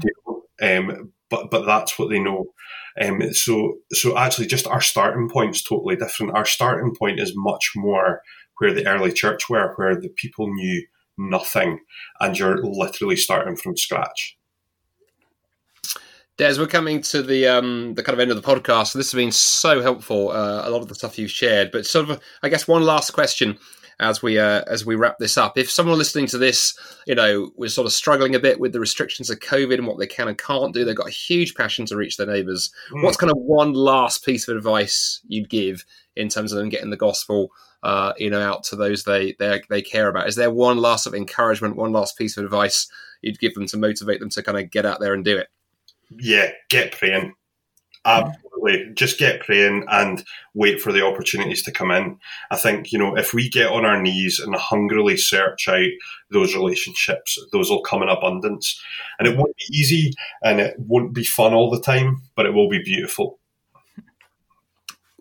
Um, 0.62 1.14
but, 1.30 1.50
but 1.52 1.66
that's 1.66 1.98
what 2.00 2.10
they 2.10 2.20
know. 2.20 2.46
Um, 3.02 3.34
so, 3.34 3.76
so 3.92 4.18
actually, 4.18 4.48
just 4.48 4.68
our 4.68 4.82
starting 4.82 5.30
point 5.30 5.56
is 5.56 5.64
totally 5.64 5.96
different. 5.96 6.36
Our 6.36 6.46
starting 6.46 6.96
point 6.96 7.20
is 7.20 7.34
much 7.36 7.72
more 7.76 8.22
where 8.58 8.74
the 8.74 8.88
early 8.88 9.12
church 9.12 9.50
were, 9.50 9.74
where 9.76 10.00
the 10.00 10.10
people 10.10 10.54
knew 10.54 10.86
nothing 11.18 11.80
and 12.20 12.38
you're 12.38 12.64
literally 12.64 13.16
starting 13.16 13.56
from 13.56 13.78
scratch. 13.78 14.38
Dez, 16.38 16.60
we're 16.60 16.68
coming 16.68 17.02
to 17.02 17.22
the 17.22 17.48
um, 17.48 17.94
the 17.94 18.04
kind 18.04 18.14
of 18.14 18.20
end 18.20 18.30
of 18.30 18.36
the 18.36 18.44
podcast. 18.46 18.94
This 18.94 19.10
has 19.12 19.18
been 19.18 19.32
so 19.32 19.82
helpful. 19.82 20.32
Uh, 20.32 20.68
a 20.68 20.70
lot 20.70 20.82
of 20.82 20.90
the 20.90 20.96
stuff 20.96 21.18
you've 21.18 21.32
shared, 21.32 21.72
but 21.72 21.86
sort 21.86 22.10
of, 22.10 22.20
I 22.44 22.50
guess, 22.50 22.68
one 22.68 22.84
last 22.84 23.12
question 23.12 23.58
as 24.02 24.22
we 24.22 24.38
uh, 24.38 24.64
as 24.68 24.86
we 24.86 24.96
wrap 24.96 25.18
this 25.18 25.38
up. 25.38 25.58
If 25.58 25.72
someone 25.72 25.98
listening 25.98 26.28
to 26.28 26.38
this, 26.38 26.78
you 27.08 27.16
know, 27.16 27.52
was 27.56 27.74
sort 27.74 27.88
of 27.88 27.94
struggling 27.94 28.36
a 28.36 28.40
bit 28.42 28.60
with 28.60 28.74
the 28.74 28.82
restrictions 28.82 29.30
of 29.30 29.40
COVID 29.40 29.76
and 29.76 29.88
what 29.88 29.98
they 29.98 30.08
can 30.08 30.28
and 30.28 30.38
can't 30.38 30.74
do, 30.74 30.84
they've 30.84 30.94
got 30.94 31.08
a 31.08 31.12
huge 31.12 31.56
passion 31.56 31.86
to 31.86 31.96
reach 31.96 32.18
their 32.18 32.28
neighbours. 32.28 32.70
Mm. 32.92 33.04
What's 33.04 33.16
kind 33.16 33.32
of 33.32 33.38
one 33.38 33.72
last 33.72 34.26
piece 34.26 34.50
of 34.50 34.58
advice 34.58 35.22
you'd 35.30 35.50
give 35.50 35.86
in 36.18 36.28
terms 36.28 36.52
of 36.52 36.58
them 36.58 36.68
getting 36.68 36.90
the 36.90 36.98
gospel, 36.98 37.52
uh, 37.82 38.12
you 38.18 38.30
know, 38.30 38.42
out 38.42 38.66
to 38.66 38.76
those 38.76 39.06
they 39.06 39.38
they 39.40 39.62
they 39.70 39.82
care 39.82 40.10
about? 40.10 40.28
Is 40.28 40.36
there 40.36 40.52
one 40.52 40.80
last 40.80 41.08
of 41.08 41.14
encouragement, 41.14 41.78
one 41.78 41.94
last 41.94 42.18
piece 42.18 42.36
of 42.36 42.44
advice 42.44 42.90
you'd 43.22 43.40
give 43.40 43.54
them 43.54 43.68
to 43.68 43.78
motivate 43.78 44.20
them 44.20 44.30
to 44.32 44.44
kind 44.44 44.60
of 44.60 44.70
get 44.70 44.86
out 44.86 45.00
there 45.00 45.14
and 45.14 45.24
do 45.24 45.38
it? 45.38 45.48
Yeah, 46.18 46.52
get 46.70 46.92
praying. 46.92 47.34
Absolutely. 48.06 48.94
Just 48.94 49.18
get 49.18 49.42
praying 49.42 49.86
and 49.90 50.24
wait 50.54 50.80
for 50.80 50.92
the 50.92 51.04
opportunities 51.04 51.64
to 51.64 51.72
come 51.72 51.90
in. 51.90 52.18
I 52.52 52.56
think, 52.56 52.92
you 52.92 53.00
know, 53.00 53.18
if 53.18 53.34
we 53.34 53.50
get 53.50 53.72
on 53.72 53.84
our 53.84 54.00
knees 54.00 54.40
and 54.40 54.56
hungrily 54.56 55.18
search 55.18 55.68
out 55.68 55.90
those 56.32 56.56
relationships, 56.56 57.40
those 57.52 57.70
will 57.70 57.82
come 57.82 58.04
in 58.04 58.10
abundance. 58.10 58.80
And 59.18 59.28
it 59.28 59.36
won't 59.38 59.56
be 59.58 59.76
easy 59.76 60.14
and 60.44 60.60
it 60.60 60.76
won't 60.78 61.14
be 61.14 61.24
fun 61.24 61.54
all 61.54 61.72
the 61.72 61.82
time, 61.82 62.22
but 62.36 62.46
it 62.46 62.54
will 62.54 62.70
be 62.70 62.84
beautiful 62.84 63.40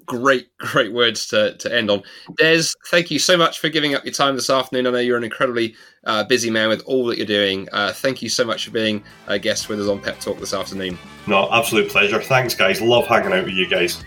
great, 0.07 0.49
great 0.59 0.93
words 0.93 1.27
to, 1.29 1.57
to 1.57 1.75
end 1.75 1.90
on. 1.90 2.03
Dez, 2.40 2.75
thank 2.90 3.11
you 3.11 3.19
so 3.19 3.37
much 3.37 3.59
for 3.59 3.69
giving 3.69 3.95
up 3.95 4.05
your 4.05 4.12
time 4.12 4.35
this 4.35 4.51
afternoon. 4.51 4.87
I 4.87 4.90
know 4.90 4.99
you're 4.99 5.17
an 5.17 5.25
incredibly 5.25 5.75
uh, 6.05 6.25
busy 6.25 6.51
man 6.51 6.69
with 6.69 6.83
all 6.87 7.07
that 7.07 7.17
you're 7.17 7.27
doing. 7.27 7.69
Uh, 7.73 7.93
thank 7.93 8.23
you 8.23 8.29
so 8.29 8.45
much 8.45 8.64
for 8.64 8.71
being 8.71 9.03
a 9.27 9.38
guest 9.38 9.69
with 9.69 9.81
us 9.81 9.88
on 9.88 10.01
Pep 10.01 10.21
Talk 10.21 10.38
this 10.38 10.55
afternoon. 10.55 10.99
No, 11.27 11.51
absolute 11.53 11.90
pleasure. 11.90 12.21
Thanks, 12.21 12.55
guys. 12.55 12.81
Love 12.81 13.07
hanging 13.07 13.33
out 13.33 13.45
with 13.45 13.55
you 13.55 13.69
guys. 13.69 14.05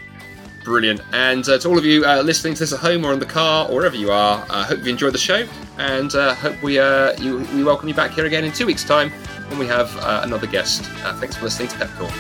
Brilliant. 0.64 1.02
And 1.14 1.48
uh, 1.48 1.58
to 1.60 1.70
all 1.70 1.78
of 1.78 1.86
you 1.86 2.04
uh, 2.06 2.22
listening 2.22 2.54
to 2.56 2.60
this 2.60 2.74
at 2.74 2.80
home 2.80 3.06
or 3.06 3.14
in 3.14 3.20
the 3.20 3.26
car 3.26 3.70
or 3.70 3.76
wherever 3.76 3.96
you 3.96 4.12
are, 4.12 4.46
I 4.50 4.62
uh, 4.62 4.64
hope 4.66 4.84
you 4.84 4.90
enjoyed 4.90 5.14
the 5.14 5.18
show 5.18 5.48
and 5.78 6.14
uh, 6.14 6.36
hope 6.36 6.62
we, 6.62 6.74
you, 6.76 7.48
we 7.54 7.64
welcome 7.64 7.88
you 7.88 7.96
back 7.96 8.12
here 8.12 8.26
again 8.26 8.44
in 8.44 8.52
two 8.52 8.66
weeks' 8.66 8.84
time 8.84 9.10
when 9.48 9.60
we 9.60 9.68
have 9.68 9.96
another 10.24 10.48
guest. 10.48 10.84
thanks 11.20 11.38
for 11.38 11.46
listening 11.46 11.70
to 11.70 11.78
Pep 11.78 11.90
Talk. 11.98 12.12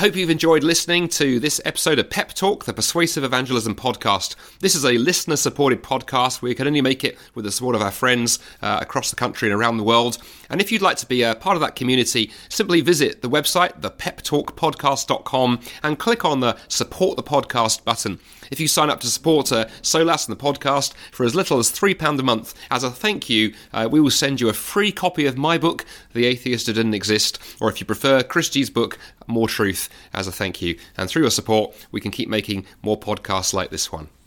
Hope 0.00 0.16
you've 0.16 0.30
enjoyed 0.30 0.64
listening 0.64 1.08
to 1.08 1.38
this 1.38 1.60
episode 1.66 1.98
of 1.98 2.08
Pep 2.08 2.32
Talk, 2.32 2.64
the 2.64 2.72
Persuasive 2.72 3.22
Evangelism 3.22 3.74
podcast. 3.74 4.34
This 4.60 4.74
is 4.74 4.86
a 4.86 4.96
listener 4.96 5.36
supported 5.36 5.82
podcast. 5.82 6.40
We 6.40 6.54
can 6.54 6.66
only 6.66 6.80
make 6.80 7.04
it 7.04 7.18
with 7.34 7.44
the 7.44 7.52
support 7.52 7.76
of 7.76 7.82
our 7.82 7.90
friends 7.90 8.38
uh, 8.62 8.78
across 8.80 9.10
the 9.10 9.16
country 9.16 9.50
and 9.50 9.60
around 9.60 9.76
the 9.76 9.84
world. 9.84 10.16
And 10.48 10.58
if 10.58 10.72
you'd 10.72 10.80
like 10.80 10.96
to 10.96 11.06
be 11.06 11.22
a 11.22 11.34
part 11.34 11.54
of 11.54 11.60
that 11.60 11.76
community, 11.76 12.32
simply 12.48 12.80
visit 12.80 13.20
the 13.20 13.28
website, 13.28 13.78
thepeptalkpodcast.com, 13.82 15.60
and 15.82 15.98
click 15.98 16.24
on 16.24 16.40
the 16.40 16.56
support 16.68 17.18
the 17.18 17.22
podcast 17.22 17.84
button. 17.84 18.20
If 18.50 18.58
you 18.58 18.68
sign 18.68 18.88
up 18.88 19.00
to 19.00 19.06
support 19.06 19.52
uh, 19.52 19.66
Solas 19.82 20.26
and 20.26 20.36
the 20.36 20.42
podcast 20.42 20.94
for 21.12 21.24
as 21.24 21.34
little 21.34 21.58
as 21.58 21.70
£3 21.70 22.18
a 22.18 22.22
month, 22.22 22.54
as 22.70 22.82
a 22.82 22.90
thank 22.90 23.28
you, 23.28 23.52
uh, 23.74 23.86
we 23.90 24.00
will 24.00 24.10
send 24.10 24.40
you 24.40 24.48
a 24.48 24.54
free 24.54 24.92
copy 24.92 25.26
of 25.26 25.36
my 25.36 25.58
book, 25.58 25.84
The 26.14 26.24
Atheist 26.24 26.66
Who 26.66 26.72
Didn't 26.72 26.94
Exist, 26.94 27.38
or 27.60 27.68
if 27.68 27.80
you 27.80 27.86
prefer, 27.86 28.22
Kristi's 28.22 28.70
book, 28.70 28.98
More 29.30 29.48
Truth, 29.48 29.88
as 30.12 30.26
a 30.26 30.32
thank 30.32 30.60
you. 30.60 30.78
And 30.96 31.08
through 31.08 31.22
your 31.22 31.30
support, 31.30 31.74
we 31.90 32.00
can 32.00 32.10
keep 32.10 32.28
making 32.28 32.66
more 32.82 33.00
podcasts 33.00 33.54
like 33.54 33.70
this 33.70 33.90
one. 33.90 34.10